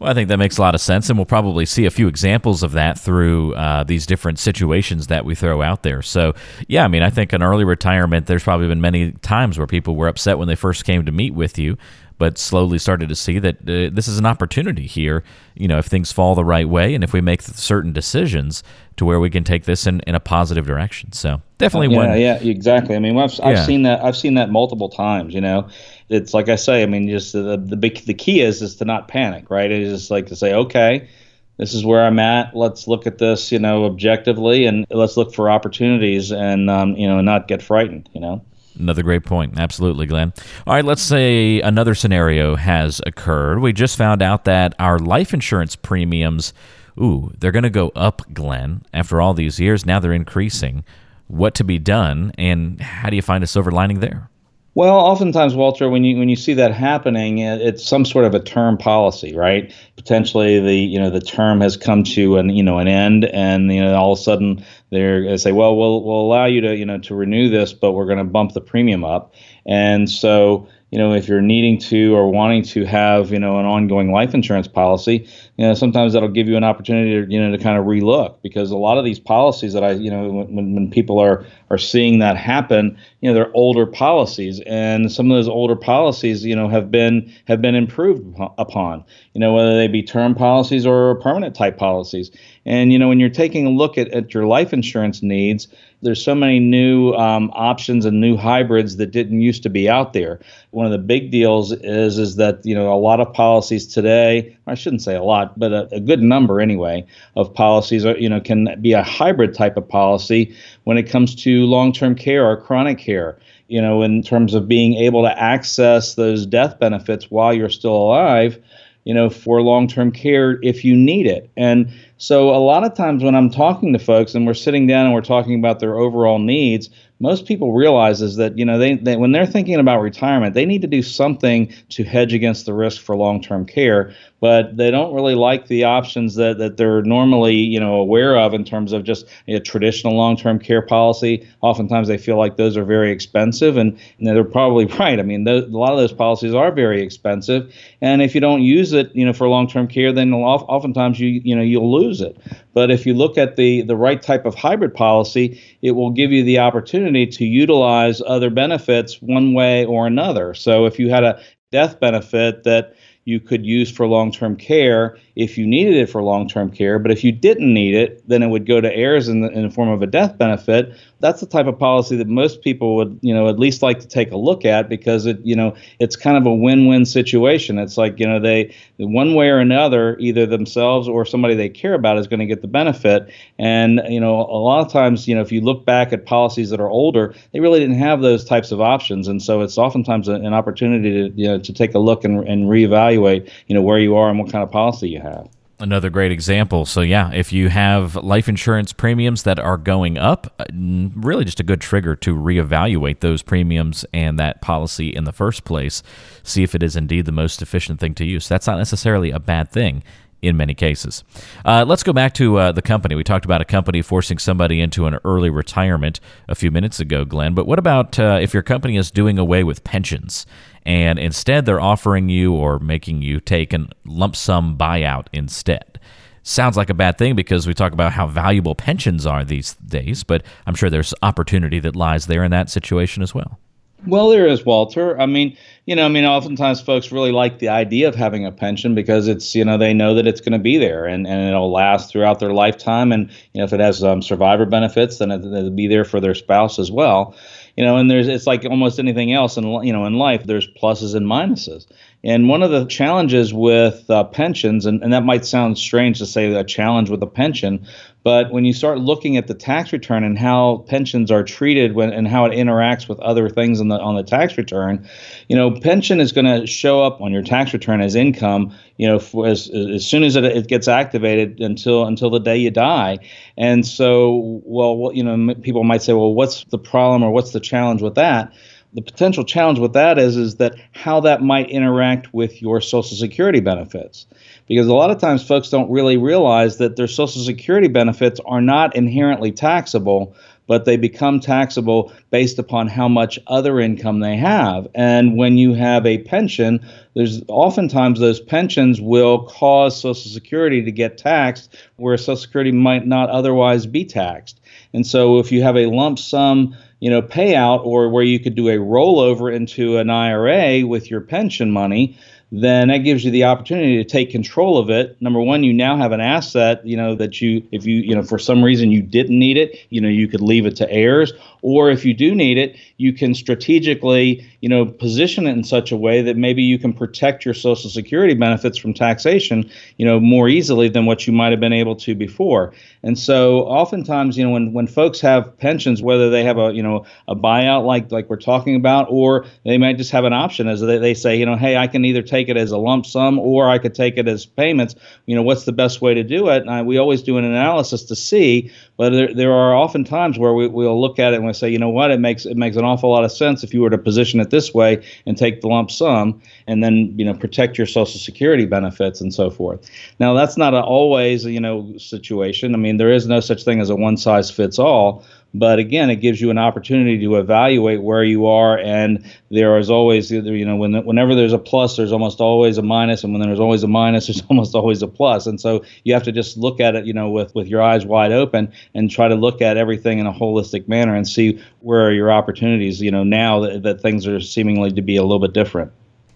well, 0.00 0.10
I 0.10 0.14
think 0.14 0.30
that 0.30 0.38
makes 0.38 0.56
a 0.56 0.62
lot 0.62 0.74
of 0.74 0.80
sense, 0.80 1.10
and 1.10 1.18
we'll 1.18 1.26
probably 1.26 1.66
see 1.66 1.84
a 1.84 1.90
few 1.90 2.08
examples 2.08 2.62
of 2.62 2.72
that 2.72 2.98
through 2.98 3.54
uh, 3.54 3.84
these 3.84 4.06
different 4.06 4.38
situations 4.38 5.08
that 5.08 5.26
we 5.26 5.34
throw 5.34 5.60
out 5.60 5.82
there. 5.82 6.00
So, 6.00 6.34
yeah, 6.68 6.86
I 6.86 6.88
mean, 6.88 7.02
I 7.02 7.10
think 7.10 7.34
an 7.34 7.42
early 7.42 7.64
retirement, 7.64 8.24
there's 8.24 8.42
probably 8.42 8.66
been 8.66 8.80
many 8.80 9.12
times 9.12 9.58
where 9.58 9.66
people 9.66 9.96
were 9.96 10.08
upset 10.08 10.38
when 10.38 10.48
they 10.48 10.54
first 10.54 10.86
came 10.86 11.04
to 11.04 11.12
meet 11.12 11.34
with 11.34 11.58
you, 11.58 11.76
but 12.20 12.36
slowly 12.36 12.78
started 12.78 13.08
to 13.08 13.16
see 13.16 13.38
that 13.38 13.56
uh, 13.62 13.88
this 13.90 14.06
is 14.06 14.18
an 14.18 14.26
opportunity 14.26 14.86
here. 14.86 15.24
You 15.54 15.66
know, 15.66 15.78
if 15.78 15.86
things 15.86 16.12
fall 16.12 16.34
the 16.34 16.44
right 16.44 16.68
way 16.68 16.94
and 16.94 17.02
if 17.02 17.14
we 17.14 17.22
make 17.22 17.40
certain 17.40 17.94
decisions 17.94 18.62
to 18.98 19.06
where 19.06 19.18
we 19.18 19.30
can 19.30 19.42
take 19.42 19.64
this 19.64 19.86
in, 19.86 20.00
in 20.00 20.14
a 20.14 20.20
positive 20.20 20.66
direction. 20.66 21.12
So 21.12 21.40
definitely 21.56 21.88
yeah, 21.88 21.96
one. 21.96 22.20
Yeah, 22.20 22.34
exactly. 22.34 22.94
I 22.94 22.98
mean, 22.98 23.16
I've, 23.16 23.40
I've 23.42 23.56
yeah. 23.56 23.64
seen 23.64 23.84
that. 23.84 24.04
I've 24.04 24.18
seen 24.18 24.34
that 24.34 24.50
multiple 24.50 24.90
times. 24.90 25.32
You 25.32 25.40
know, 25.40 25.68
it's 26.10 26.34
like 26.34 26.50
I 26.50 26.56
say. 26.56 26.82
I 26.82 26.86
mean, 26.86 27.08
just 27.08 27.32
the 27.32 27.56
the 27.56 27.76
big 27.76 28.04
the 28.04 28.12
key 28.12 28.42
is 28.42 28.60
is 28.60 28.76
to 28.76 28.84
not 28.84 29.08
panic. 29.08 29.50
Right? 29.50 29.70
It 29.70 29.80
is 29.80 30.10
like 30.10 30.26
to 30.26 30.36
say, 30.36 30.52
okay, 30.52 31.08
this 31.56 31.72
is 31.72 31.86
where 31.86 32.04
I'm 32.04 32.18
at. 32.18 32.54
Let's 32.54 32.86
look 32.86 33.06
at 33.06 33.16
this, 33.16 33.50
you 33.50 33.58
know, 33.58 33.86
objectively, 33.86 34.66
and 34.66 34.84
let's 34.90 35.16
look 35.16 35.32
for 35.34 35.48
opportunities, 35.48 36.30
and 36.30 36.68
um, 36.68 36.96
you 36.96 37.08
know, 37.08 37.22
not 37.22 37.48
get 37.48 37.62
frightened. 37.62 38.10
You 38.12 38.20
know. 38.20 38.44
Another 38.78 39.02
great 39.02 39.24
point. 39.24 39.58
Absolutely, 39.58 40.06
Glenn. 40.06 40.32
All 40.66 40.74
right, 40.74 40.84
let's 40.84 41.02
say 41.02 41.60
another 41.60 41.94
scenario 41.94 42.56
has 42.56 43.00
occurred. 43.06 43.60
We 43.60 43.72
just 43.72 43.96
found 43.96 44.22
out 44.22 44.44
that 44.44 44.74
our 44.78 44.98
life 44.98 45.34
insurance 45.34 45.76
premiums, 45.76 46.54
ooh, 47.00 47.32
they're 47.38 47.52
going 47.52 47.64
to 47.64 47.70
go 47.70 47.90
up, 47.94 48.22
Glenn. 48.32 48.82
After 48.94 49.20
all 49.20 49.34
these 49.34 49.60
years, 49.60 49.84
now 49.84 50.00
they're 50.00 50.12
increasing. 50.12 50.84
What 51.26 51.54
to 51.56 51.64
be 51.64 51.78
done, 51.78 52.32
and 52.38 52.80
how 52.80 53.10
do 53.10 53.16
you 53.16 53.22
find 53.22 53.44
a 53.44 53.46
silver 53.46 53.70
lining 53.70 54.00
there? 54.00 54.30
Well, 54.74 54.94
oftentimes, 54.94 55.56
Walter, 55.56 55.88
when 55.88 56.04
you 56.04 56.16
when 56.16 56.28
you 56.28 56.36
see 56.36 56.54
that 56.54 56.72
happening, 56.72 57.38
it's 57.38 57.84
some 57.84 58.04
sort 58.04 58.24
of 58.24 58.34
a 58.34 58.40
term 58.40 58.78
policy, 58.78 59.34
right? 59.34 59.72
Potentially, 59.96 60.60
the 60.60 60.74
you 60.74 61.00
know 61.00 61.10
the 61.10 61.20
term 61.20 61.60
has 61.60 61.76
come 61.76 62.04
to 62.04 62.36
an 62.36 62.50
you 62.50 62.62
know 62.62 62.78
an 62.78 62.86
end, 62.86 63.24
and 63.24 63.72
you 63.72 63.82
know 63.82 63.94
all 63.96 64.12
of 64.12 64.18
a 64.18 64.22
sudden 64.22 64.64
they're 64.90 65.22
going 65.22 65.34
to 65.34 65.38
say, 65.38 65.50
well, 65.50 65.76
we'll 65.76 66.04
we'll 66.04 66.20
allow 66.20 66.46
you 66.46 66.60
to 66.60 66.76
you 66.76 66.86
know 66.86 66.98
to 66.98 67.16
renew 67.16 67.48
this, 67.48 67.72
but 67.72 67.92
we're 67.92 68.06
going 68.06 68.18
to 68.18 68.24
bump 68.24 68.52
the 68.52 68.60
premium 68.60 69.02
up, 69.02 69.34
and 69.66 70.08
so 70.08 70.68
you 70.90 70.98
know, 70.98 71.14
if 71.14 71.28
you're 71.28 71.40
needing 71.40 71.78
to 71.78 72.14
or 72.14 72.30
wanting 72.30 72.64
to 72.64 72.84
have, 72.84 73.30
you 73.30 73.38
know, 73.38 73.58
an 73.60 73.64
ongoing 73.66 74.10
life 74.10 74.34
insurance 74.34 74.66
policy, 74.66 75.28
you 75.60 75.66
know, 75.66 75.74
sometimes 75.74 76.14
that'll 76.14 76.30
give 76.30 76.48
you 76.48 76.56
an 76.56 76.64
opportunity 76.64 77.10
to, 77.10 77.30
you 77.30 77.38
know, 77.38 77.54
to 77.54 77.62
kind 77.62 77.76
of 77.76 77.84
relook 77.84 78.36
because 78.42 78.70
a 78.70 78.78
lot 78.78 78.96
of 78.96 79.04
these 79.04 79.20
policies 79.20 79.74
that 79.74 79.84
I, 79.84 79.90
you 79.90 80.10
know, 80.10 80.26
when, 80.30 80.74
when 80.74 80.90
people 80.90 81.18
are 81.18 81.44
are 81.68 81.76
seeing 81.76 82.18
that 82.20 82.38
happen, 82.38 82.96
you 83.20 83.28
know, 83.28 83.34
they're 83.34 83.54
older 83.54 83.84
policies 83.84 84.62
and 84.64 85.12
some 85.12 85.30
of 85.30 85.36
those 85.36 85.48
older 85.48 85.76
policies, 85.76 86.46
you 86.46 86.56
know, 86.56 86.66
have 86.68 86.90
been 86.90 87.30
have 87.46 87.60
been 87.60 87.74
improved 87.74 88.24
upon, 88.56 89.04
you 89.34 89.40
know, 89.40 89.52
whether 89.52 89.76
they 89.76 89.86
be 89.86 90.02
term 90.02 90.34
policies 90.34 90.86
or 90.86 91.16
permanent 91.16 91.54
type 91.54 91.76
policies. 91.76 92.30
And, 92.64 92.90
you 92.90 92.98
know, 92.98 93.08
when 93.08 93.20
you're 93.20 93.28
taking 93.28 93.66
a 93.66 93.70
look 93.70 93.98
at, 93.98 94.08
at 94.12 94.32
your 94.32 94.46
life 94.46 94.72
insurance 94.72 95.22
needs, 95.22 95.68
there's 96.02 96.22
so 96.22 96.34
many 96.34 96.58
new 96.58 97.12
um, 97.14 97.50
options 97.54 98.04
and 98.04 98.20
new 98.20 98.36
hybrids 98.36 98.96
that 98.96 99.10
didn't 99.10 99.40
used 99.40 99.62
to 99.62 99.68
be 99.70 99.88
out 99.88 100.12
there. 100.12 100.40
One 100.70 100.86
of 100.86 100.92
the 100.92 100.98
big 100.98 101.30
deals 101.30 101.72
is 101.72 102.18
is 102.18 102.36
that 102.36 102.64
you 102.64 102.74
know 102.74 102.92
a 102.92 102.96
lot 102.96 103.20
of 103.20 103.32
policies 103.32 103.86
today, 103.86 104.56
I 104.66 104.74
shouldn't 104.74 105.02
say 105.02 105.14
a 105.14 105.22
lot, 105.22 105.49
but 105.56 105.72
a, 105.72 105.88
a 105.96 106.00
good 106.00 106.22
number 106.22 106.60
anyway 106.60 107.04
of 107.36 107.52
policies 107.52 108.04
are 108.04 108.16
you 108.16 108.28
know 108.28 108.40
can 108.40 108.76
be 108.80 108.92
a 108.92 109.02
hybrid 109.02 109.54
type 109.54 109.76
of 109.76 109.88
policy 109.88 110.54
when 110.84 110.98
it 110.98 111.08
comes 111.08 111.34
to 111.34 111.64
long-term 111.66 112.14
care 112.14 112.46
or 112.46 112.56
chronic 112.56 112.98
care. 112.98 113.38
You 113.68 113.80
know, 113.80 114.02
in 114.02 114.24
terms 114.24 114.54
of 114.54 114.66
being 114.66 114.94
able 114.94 115.22
to 115.22 115.40
access 115.40 116.16
those 116.16 116.44
death 116.44 116.80
benefits 116.80 117.30
while 117.30 117.54
you're 117.54 117.68
still 117.68 117.94
alive 117.94 118.60
you 119.04 119.14
know, 119.14 119.30
for 119.30 119.62
long 119.62 119.88
term 119.88 120.12
care 120.12 120.58
if 120.62 120.84
you 120.84 120.94
need 120.94 121.26
it. 121.26 121.50
And 121.56 121.90
so 122.18 122.50
a 122.50 122.58
lot 122.58 122.84
of 122.84 122.94
times 122.94 123.22
when 123.22 123.34
I'm 123.34 123.50
talking 123.50 123.92
to 123.92 123.98
folks 123.98 124.34
and 124.34 124.46
we're 124.46 124.54
sitting 124.54 124.86
down 124.86 125.06
and 125.06 125.14
we're 125.14 125.22
talking 125.22 125.58
about 125.58 125.80
their 125.80 125.98
overall 125.98 126.38
needs, 126.38 126.90
most 127.20 127.46
people 127.46 127.72
realize 127.72 128.22
is 128.22 128.36
that 128.36 128.58
you 128.58 128.64
know 128.64 128.78
they, 128.78 128.96
they, 128.96 129.16
when 129.16 129.32
they're 129.32 129.46
thinking 129.46 129.76
about 129.76 130.00
retirement 130.00 130.54
they 130.54 130.66
need 130.66 130.82
to 130.82 130.88
do 130.88 131.02
something 131.02 131.72
to 131.90 132.02
hedge 132.02 132.32
against 132.32 132.66
the 132.66 132.74
risk 132.74 133.00
for 133.00 133.14
long-term 133.14 133.66
care 133.66 134.12
but 134.40 134.76
they 134.76 134.90
don't 134.90 135.14
really 135.14 135.34
like 135.34 135.66
the 135.66 135.84
options 135.84 136.34
that, 136.34 136.58
that 136.58 136.76
they're 136.76 137.02
normally 137.02 137.54
you 137.54 137.78
know 137.78 137.96
aware 137.96 138.36
of 138.36 138.54
in 138.54 138.64
terms 138.64 138.92
of 138.92 139.04
just 139.04 139.26
a 139.46 139.60
traditional 139.60 140.14
long-term 140.14 140.58
care 140.58 140.82
policy. 140.82 141.46
Oftentimes 141.60 142.08
they 142.08 142.18
feel 142.18 142.38
like 142.38 142.56
those 142.56 142.76
are 142.76 142.84
very 142.84 143.12
expensive 143.12 143.76
and, 143.76 143.98
and 144.18 144.26
they're 144.26 144.42
probably 144.42 144.86
right. 144.98 145.18
I 145.18 145.22
mean 145.22 145.46
a 145.46 145.60
lot 145.66 145.92
of 145.92 145.98
those 145.98 146.12
policies 146.12 146.54
are 146.54 146.72
very 146.72 147.02
expensive 147.02 147.72
and 148.00 148.22
if 148.22 148.34
you 148.34 148.40
don't 148.40 148.62
use 148.62 148.92
it 148.92 149.14
you 149.14 149.24
know 149.24 149.32
for 149.32 149.48
long-term 149.48 149.88
care 149.88 150.12
then 150.12 150.32
oftentimes 150.32 151.20
you 151.20 151.40
you 151.44 151.54
know 151.54 151.62
you'll 151.62 151.92
lose 151.92 152.20
it. 152.20 152.36
But 152.72 152.90
if 152.90 153.04
you 153.04 153.14
look 153.14 153.36
at 153.36 153.56
the 153.56 153.82
the 153.82 153.96
right 153.96 154.20
type 154.20 154.46
of 154.46 154.54
hybrid 154.54 154.94
policy 154.94 155.60
it 155.82 155.92
will 155.92 156.10
give 156.10 156.32
you 156.32 156.42
the 156.44 156.58
opportunity 156.58 157.09
opportunity 157.10 157.26
to 157.26 157.44
utilize 157.44 158.22
other 158.26 158.50
benefits 158.50 159.20
one 159.20 159.52
way 159.52 159.84
or 159.84 160.06
another. 160.06 160.54
So 160.54 160.86
if 160.86 160.98
you 160.98 161.10
had 161.10 161.24
a 161.24 161.40
death 161.72 161.98
benefit 162.00 162.62
that 162.64 162.94
you 163.30 163.40
could 163.40 163.64
use 163.64 163.90
for 163.90 164.06
long 164.06 164.32
term 164.32 164.56
care 164.56 165.16
if 165.36 165.56
you 165.56 165.66
needed 165.66 165.94
it 165.94 166.10
for 166.10 166.22
long 166.22 166.48
term 166.48 166.70
care. 166.70 166.98
But 166.98 167.10
if 167.10 167.24
you 167.24 167.32
didn't 167.32 167.72
need 167.72 167.94
it, 167.94 168.22
then 168.28 168.42
it 168.42 168.48
would 168.48 168.66
go 168.66 168.80
to 168.80 168.94
heirs 168.94 169.28
in 169.28 169.40
the, 169.40 169.48
in 169.50 169.62
the 169.62 169.70
form 169.70 169.88
of 169.88 170.02
a 170.02 170.06
death 170.06 170.36
benefit. 170.36 170.92
That's 171.20 171.40
the 171.40 171.46
type 171.46 171.66
of 171.66 171.78
policy 171.78 172.16
that 172.16 172.26
most 172.26 172.62
people 172.62 172.96
would, 172.96 173.18
you 173.22 173.34
know, 173.34 173.48
at 173.48 173.58
least 173.58 173.82
like 173.82 174.00
to 174.00 174.08
take 174.08 174.32
a 174.32 174.36
look 174.36 174.64
at 174.64 174.88
because 174.88 175.26
it, 175.26 175.38
you 175.44 175.54
know, 175.54 175.74
it's 175.98 176.16
kind 176.16 176.36
of 176.36 176.46
a 176.46 176.54
win-win 176.54 177.04
situation. 177.04 177.78
It's 177.78 177.96
like, 177.96 178.18
you 178.18 178.26
know, 178.26 178.40
they 178.40 178.74
one 178.98 179.34
way 179.34 179.48
or 179.48 179.58
another, 179.58 180.16
either 180.18 180.46
themselves 180.46 181.08
or 181.08 181.24
somebody 181.24 181.54
they 181.54 181.68
care 181.68 181.94
about 181.94 182.18
is 182.18 182.26
going 182.26 182.40
to 182.40 182.46
get 182.46 182.62
the 182.62 182.68
benefit. 182.68 183.30
And 183.58 184.00
you 184.08 184.20
know, 184.20 184.40
a 184.40 184.60
lot 184.60 184.84
of 184.84 184.92
times, 184.92 185.28
you 185.28 185.34
know, 185.34 185.40
if 185.40 185.52
you 185.52 185.60
look 185.60 185.84
back 185.84 186.12
at 186.12 186.26
policies 186.26 186.70
that 186.70 186.80
are 186.80 186.88
older, 186.88 187.34
they 187.52 187.60
really 187.60 187.80
didn't 187.80 187.98
have 187.98 188.20
those 188.20 188.44
types 188.44 188.72
of 188.72 188.80
options, 188.80 189.28
and 189.28 189.42
so 189.42 189.60
it's 189.60 189.78
oftentimes 189.78 190.28
a, 190.28 190.34
an 190.34 190.54
opportunity 190.54 191.30
to, 191.30 191.36
you 191.36 191.48
know, 191.48 191.58
to 191.58 191.72
take 191.72 191.94
a 191.94 191.98
look 191.98 192.24
and, 192.24 192.46
and 192.48 192.66
reevaluate, 192.66 193.19
you 193.28 193.74
know, 193.74 193.82
where 193.82 193.98
you 193.98 194.16
are 194.16 194.28
and 194.28 194.38
what 194.38 194.52
kind 194.52 194.62
of 194.62 194.70
policy 194.70 195.08
you 195.08 195.20
have 195.20 195.30
have. 195.30 195.48
Another 195.78 196.10
great 196.10 196.30
example. 196.30 196.84
So, 196.84 197.00
yeah, 197.00 197.32
if 197.32 197.54
you 197.54 197.70
have 197.70 198.14
life 198.16 198.50
insurance 198.50 198.92
premiums 198.92 199.44
that 199.44 199.58
are 199.58 199.78
going 199.78 200.18
up, 200.18 200.54
uh, 200.58 200.64
really 200.72 201.44
just 201.46 201.58
a 201.58 201.62
good 201.62 201.80
trigger 201.80 202.14
to 202.16 202.36
reevaluate 202.36 203.20
those 203.20 203.40
premiums 203.40 204.04
and 204.12 204.38
that 204.38 204.60
policy 204.60 205.08
in 205.08 205.24
the 205.24 205.32
first 205.32 205.64
place. 205.64 206.02
See 206.42 206.62
if 206.62 206.74
it 206.74 206.82
is 206.82 206.96
indeed 206.96 207.24
the 207.24 207.32
most 207.32 207.62
efficient 207.62 207.98
thing 207.98 208.14
to 208.16 208.26
use. 208.26 208.46
That's 208.46 208.66
not 208.66 208.76
necessarily 208.76 209.30
a 209.30 209.38
bad 209.38 209.70
thing 209.70 210.02
in 210.42 210.56
many 210.56 210.74
cases. 210.74 211.24
Uh, 211.64 211.84
let's 211.86 212.02
go 212.02 212.12
back 212.12 212.34
to 212.34 212.58
uh, 212.58 212.72
the 212.72 212.82
company. 212.82 213.14
We 213.14 213.24
talked 213.24 213.46
about 213.46 213.62
a 213.62 213.66
company 213.66 214.02
forcing 214.02 214.38
somebody 214.38 214.80
into 214.80 215.06
an 215.06 215.18
early 215.24 215.50
retirement 215.50 216.20
a 216.46 216.54
few 216.54 216.70
minutes 216.70 217.00
ago, 217.00 217.24
Glenn. 217.24 217.54
But 217.54 217.66
what 217.66 217.78
about 217.78 218.18
uh, 218.18 218.38
if 218.40 218.52
your 218.52 218.62
company 218.62 218.98
is 218.98 219.10
doing 219.10 219.38
away 219.38 219.64
with 219.64 219.82
pensions? 219.82 220.46
And 220.90 221.20
instead 221.20 221.66
they're 221.66 221.80
offering 221.80 222.28
you 222.28 222.52
or 222.52 222.80
making 222.80 223.22
you 223.22 223.38
take 223.38 223.72
a 223.72 223.86
lump 224.04 224.34
sum 224.34 224.76
buyout 224.76 225.28
instead. 225.32 226.00
Sounds 226.42 226.76
like 226.76 226.90
a 226.90 226.94
bad 226.94 227.16
thing 227.16 227.36
because 227.36 227.64
we 227.64 227.74
talk 227.74 227.92
about 227.92 228.10
how 228.10 228.26
valuable 228.26 228.74
pensions 228.74 229.24
are 229.24 229.44
these 229.44 229.74
days, 229.74 230.24
but 230.24 230.42
I'm 230.66 230.74
sure 230.74 230.90
there's 230.90 231.14
opportunity 231.22 231.78
that 231.78 231.94
lies 231.94 232.26
there 232.26 232.42
in 232.42 232.50
that 232.50 232.70
situation 232.70 233.22
as 233.22 233.32
well. 233.32 233.60
Well, 234.04 234.30
there 234.30 234.48
is, 234.48 234.64
Walter. 234.64 235.20
I 235.20 235.26
mean, 235.26 235.56
you 235.86 235.94
know, 235.94 236.06
I 236.06 236.08
mean, 236.08 236.24
oftentimes 236.24 236.80
folks 236.80 237.12
really 237.12 237.30
like 237.30 237.60
the 237.60 237.68
idea 237.68 238.08
of 238.08 238.16
having 238.16 238.44
a 238.44 238.50
pension 238.50 238.92
because 238.92 239.28
it's, 239.28 239.54
you 239.54 239.64
know, 239.64 239.78
they 239.78 239.94
know 239.94 240.14
that 240.14 240.26
it's 240.26 240.40
going 240.40 240.54
to 240.54 240.58
be 240.58 240.76
there 240.76 241.04
and, 241.04 241.24
and 241.24 241.48
it'll 241.48 241.70
last 241.70 242.10
throughout 242.10 242.40
their 242.40 242.52
lifetime. 242.52 243.12
And, 243.12 243.30
you 243.52 243.58
know, 243.60 243.64
if 243.64 243.72
it 243.72 243.78
has 243.78 244.02
um, 244.02 244.22
survivor 244.22 244.66
benefits, 244.66 245.18
then 245.18 245.30
it, 245.30 245.42
will 245.42 245.70
be 245.70 245.86
there 245.86 246.04
for 246.04 246.18
their 246.18 246.34
spouse 246.34 246.80
as 246.80 246.90
well 246.90 247.36
you 247.76 247.84
know 247.84 247.96
and 247.96 248.10
there's 248.10 248.28
it's 248.28 248.46
like 248.46 248.64
almost 248.64 248.98
anything 248.98 249.32
else 249.32 249.56
in 249.56 249.64
you 249.84 249.92
know 249.92 250.04
in 250.06 250.14
life 250.14 250.44
there's 250.44 250.66
pluses 250.68 251.14
and 251.14 251.26
minuses 251.26 251.86
and 252.22 252.48
one 252.48 252.62
of 252.62 252.70
the 252.70 252.84
challenges 252.86 253.52
with 253.52 254.08
uh, 254.10 254.24
pensions 254.24 254.86
and, 254.86 255.02
and 255.02 255.12
that 255.12 255.24
might 255.24 255.44
sound 255.44 255.78
strange 255.78 256.18
to 256.18 256.26
say 256.26 256.52
a 256.52 256.64
challenge 256.64 257.10
with 257.10 257.22
a 257.22 257.26
pension 257.26 257.86
but 258.22 258.52
when 258.52 258.64
you 258.66 258.74
start 258.74 258.98
looking 258.98 259.38
at 259.38 259.46
the 259.46 259.54
tax 259.54 259.92
return 259.92 260.24
and 260.24 260.38
how 260.38 260.84
pensions 260.88 261.30
are 261.30 261.42
treated 261.42 261.94
when, 261.94 262.12
and 262.12 262.28
how 262.28 262.44
it 262.44 262.52
interacts 262.52 263.08
with 263.08 263.18
other 263.20 263.48
things 263.48 263.80
on 263.80 263.88
the 263.88 263.98
on 263.98 264.14
the 264.14 264.22
tax 264.22 264.58
return, 264.58 265.08
you 265.48 265.56
know, 265.56 265.70
pension 265.70 266.20
is 266.20 266.32
going 266.32 266.44
to 266.44 266.66
show 266.66 267.02
up 267.02 267.20
on 267.22 267.32
your 267.32 267.42
tax 267.42 267.72
return 267.72 268.02
as 268.02 268.14
income, 268.14 268.76
you 268.98 269.06
know, 269.06 269.18
for 269.18 269.46
as, 269.46 269.70
as 269.70 270.06
soon 270.06 270.22
as 270.22 270.36
it, 270.36 270.44
it 270.44 270.66
gets 270.66 270.86
activated 270.86 271.60
until 271.60 272.04
until 272.04 272.28
the 272.28 272.40
day 272.40 272.58
you 272.58 272.70
die. 272.70 273.18
And 273.56 273.86
so, 273.86 274.60
well, 274.64 275.12
you 275.14 275.24
know, 275.24 275.54
people 275.54 275.84
might 275.84 276.02
say, 276.02 276.12
well, 276.12 276.34
what's 276.34 276.64
the 276.64 276.78
problem 276.78 277.22
or 277.22 277.30
what's 277.30 277.52
the 277.52 277.60
challenge 277.60 278.02
with 278.02 278.16
that? 278.16 278.52
The 278.92 279.02
potential 279.02 279.44
challenge 279.44 279.78
with 279.78 279.92
that 279.92 280.18
is 280.18 280.36
is 280.36 280.56
that 280.56 280.74
how 280.92 281.20
that 281.20 281.42
might 281.42 281.70
interact 281.70 282.32
with 282.34 282.60
your 282.60 282.80
social 282.80 283.16
security 283.16 283.60
benefits 283.60 284.26
because 284.70 284.86
a 284.86 284.94
lot 284.94 285.10
of 285.10 285.18
times 285.18 285.44
folks 285.44 285.68
don't 285.68 285.90
really 285.90 286.16
realize 286.16 286.76
that 286.76 286.94
their 286.94 287.08
Social 287.08 287.42
Security 287.42 287.88
benefits 287.88 288.38
are 288.46 288.60
not 288.60 288.94
inherently 288.94 289.50
taxable, 289.50 290.36
but 290.68 290.84
they 290.84 290.96
become 290.96 291.40
taxable 291.40 292.12
based 292.30 292.56
upon 292.56 292.86
how 292.86 293.08
much 293.08 293.36
other 293.48 293.80
income 293.80 294.20
they 294.20 294.36
have. 294.36 294.86
And 294.94 295.36
when 295.36 295.58
you 295.58 295.74
have 295.74 296.06
a 296.06 296.18
pension, 296.18 296.86
there's 297.14 297.42
oftentimes 297.48 298.20
those 298.20 298.38
pensions 298.38 299.00
will 299.00 299.42
cause 299.48 300.00
Social 300.00 300.30
Security 300.30 300.84
to 300.84 300.92
get 300.92 301.18
taxed 301.18 301.76
where 301.96 302.16
Social 302.16 302.36
Security 302.36 302.70
might 302.70 303.04
not 303.04 303.28
otherwise 303.28 303.86
be 303.86 304.04
taxed. 304.04 304.60
And 304.94 305.04
so 305.04 305.40
if 305.40 305.50
you 305.50 305.64
have 305.64 305.76
a 305.76 305.86
lump 305.86 306.20
sum 306.20 306.76
you 307.00 307.10
know 307.10 307.22
payout 307.22 307.84
or 307.84 308.08
where 308.08 308.22
you 308.22 308.38
could 308.38 308.54
do 308.54 308.68
a 308.68 308.76
rollover 308.76 309.52
into 309.54 309.96
an 309.96 310.10
IRA 310.10 310.86
with 310.86 311.10
your 311.10 311.20
pension 311.20 311.70
money 311.70 312.16
then 312.52 312.88
that 312.88 312.98
gives 312.98 313.24
you 313.24 313.30
the 313.30 313.44
opportunity 313.44 313.96
to 313.96 314.04
take 314.04 314.30
control 314.30 314.76
of 314.76 314.90
it. 314.90 315.16
Number 315.20 315.40
one, 315.40 315.62
you 315.62 315.72
now 315.72 315.96
have 315.96 316.12
an 316.12 316.20
asset, 316.20 316.84
you 316.84 316.96
know, 316.96 317.14
that 317.14 317.40
you, 317.40 317.62
if 317.70 317.86
you, 317.86 317.96
you 317.96 318.14
know, 318.14 318.22
for 318.22 318.38
some 318.38 318.62
reason 318.62 318.90
you 318.90 319.02
didn't 319.02 319.38
need 319.38 319.56
it, 319.56 319.78
you 319.90 320.00
know, 320.00 320.08
you 320.08 320.26
could 320.26 320.40
leave 320.40 320.66
it 320.66 320.76
to 320.76 320.90
heirs, 320.90 321.32
or 321.62 321.90
if 321.90 322.04
you 322.04 322.14
do 322.14 322.34
need 322.34 322.58
it, 322.58 322.76
you 322.96 323.12
can 323.12 323.34
strategically, 323.34 324.44
you 324.60 324.68
know, 324.68 324.84
position 324.84 325.46
it 325.46 325.52
in 325.52 325.62
such 325.62 325.92
a 325.92 325.96
way 325.96 326.22
that 326.22 326.36
maybe 326.36 326.62
you 326.62 326.78
can 326.78 326.92
protect 326.92 327.44
your 327.44 327.54
Social 327.54 327.90
Security 327.90 328.34
benefits 328.34 328.78
from 328.78 328.94
taxation, 328.94 329.70
you 329.96 330.06
know, 330.06 330.18
more 330.18 330.48
easily 330.48 330.88
than 330.88 331.06
what 331.06 331.26
you 331.26 331.32
might 331.32 331.50
have 331.50 331.60
been 331.60 331.72
able 331.72 331.96
to 331.96 332.14
before. 332.14 332.72
And 333.02 333.18
so, 333.18 333.60
oftentimes, 333.60 334.36
you 334.36 334.44
know, 334.44 334.50
when 334.50 334.72
when 334.72 334.86
folks 334.86 335.20
have 335.20 335.56
pensions, 335.58 336.02
whether 336.02 336.30
they 336.30 336.44
have 336.44 336.58
a, 336.58 336.72
you 336.72 336.82
know, 336.82 337.06
a 337.28 337.36
buyout 337.36 337.84
like 337.84 338.10
like 338.10 338.28
we're 338.28 338.36
talking 338.36 338.74
about, 338.74 339.06
or 339.10 339.46
they 339.64 339.78
might 339.78 339.98
just 339.98 340.10
have 340.10 340.24
an 340.24 340.32
option 340.32 340.66
as 340.66 340.80
they, 340.80 340.98
they 340.98 341.14
say, 341.14 341.36
you 341.36 341.46
know, 341.46 341.56
hey, 341.56 341.76
I 341.76 341.86
can 341.86 342.04
either 342.04 342.22
take 342.22 342.39
take 342.40 342.48
it 342.48 342.56
as 342.56 342.70
a 342.70 342.78
lump 342.78 343.06
sum 343.06 343.38
or 343.38 343.68
I 343.68 343.78
could 343.78 343.94
take 343.94 344.16
it 344.16 344.26
as 344.26 344.46
payments. 344.46 344.94
You 345.26 345.36
know, 345.36 345.42
what's 345.42 345.64
the 345.64 345.72
best 345.72 346.00
way 346.00 346.14
to 346.14 346.22
do 346.22 346.48
it? 346.48 346.62
And 346.62 346.70
I, 346.70 346.82
we 346.82 346.98
always 346.98 347.22
do 347.22 347.36
an 347.36 347.44
analysis 347.44 348.02
to 348.04 348.16
see, 348.16 348.70
but 348.96 349.10
there, 349.10 349.34
there 349.34 349.52
are 349.52 349.74
often 349.74 350.04
times 350.04 350.38
where 350.38 350.54
we, 350.54 350.68
we'll 350.68 351.00
look 351.00 351.18
at 351.18 351.32
it 351.32 351.36
and 351.36 351.44
we'll 351.44 351.54
say, 351.54 351.68
you 351.68 351.78
know 351.78 351.90
what, 351.90 352.10
it 352.10 352.20
makes 352.20 352.46
it 352.46 352.56
makes 352.56 352.76
an 352.76 352.84
awful 352.84 353.10
lot 353.10 353.24
of 353.24 353.32
sense 353.32 353.62
if 353.62 353.74
you 353.74 353.82
were 353.82 353.90
to 353.90 353.98
position 353.98 354.40
it 354.40 354.50
this 354.50 354.72
way 354.72 355.04
and 355.26 355.36
take 355.36 355.60
the 355.60 355.68
lump 355.68 355.90
sum 355.90 356.40
and 356.66 356.82
then 356.82 357.14
you 357.18 357.24
know 357.24 357.34
protect 357.34 357.78
your 357.78 357.86
Social 357.86 358.18
Security 358.18 358.66
benefits 358.66 359.20
and 359.20 359.32
so 359.32 359.50
forth. 359.50 359.90
Now 360.18 360.34
that's 360.34 360.56
not 360.56 360.74
always 360.74 361.44
you 361.44 361.60
know 361.60 361.92
situation. 361.98 362.74
I 362.74 362.78
mean, 362.78 362.96
there 362.96 363.12
is 363.12 363.26
no 363.26 363.40
such 363.40 363.64
thing 363.64 363.80
as 363.80 363.90
a 363.90 363.96
one 363.96 364.16
size 364.16 364.50
fits 364.50 364.78
all. 364.78 365.24
But 365.52 365.80
again, 365.80 366.10
it 366.10 366.16
gives 366.16 366.40
you 366.40 366.50
an 366.50 366.58
opportunity 366.58 367.18
to 367.18 367.36
evaluate 367.36 368.02
where 368.02 368.22
you 368.22 368.46
are, 368.46 368.78
and 368.78 369.24
there 369.50 369.76
is 369.78 369.90
always, 369.90 370.30
you 370.30 370.64
know, 370.64 370.76
when, 370.76 371.04
whenever 371.04 371.34
there's 371.34 371.52
a 371.52 371.58
plus, 371.58 371.96
there's 371.96 372.12
almost 372.12 372.40
always 372.40 372.78
a 372.78 372.82
minus, 372.82 373.24
and 373.24 373.32
when 373.32 373.42
there's 373.42 373.58
always 373.58 373.82
a 373.82 373.88
minus, 373.88 374.26
there's 374.28 374.42
almost 374.48 374.74
always 374.76 375.02
a 375.02 375.08
plus. 375.08 375.46
And 375.46 375.60
so 375.60 375.84
you 376.04 376.14
have 376.14 376.22
to 376.24 376.32
just 376.32 376.56
look 376.56 376.78
at 376.78 376.94
it, 376.94 377.04
you 377.04 377.12
know, 377.12 377.30
with 377.30 377.54
with 377.54 377.66
your 377.66 377.82
eyes 377.82 378.06
wide 378.06 378.32
open 378.32 378.72
and 378.94 379.10
try 379.10 379.26
to 379.26 379.34
look 379.34 379.60
at 379.60 379.76
everything 379.76 380.20
in 380.20 380.26
a 380.26 380.32
holistic 380.32 380.86
manner 380.86 381.16
and 381.16 381.26
see 381.26 381.60
where 381.80 382.06
are 382.06 382.12
your 382.12 382.30
opportunities, 382.30 383.00
you 383.00 383.10
know, 383.10 383.24
now 383.24 383.60
that, 383.60 383.82
that 383.82 384.00
things 384.00 384.26
are 384.28 384.40
seemingly 384.40 384.92
to 384.92 385.02
be 385.02 385.16
a 385.16 385.22
little 385.22 385.40
bit 385.40 385.52
different. 385.52 385.92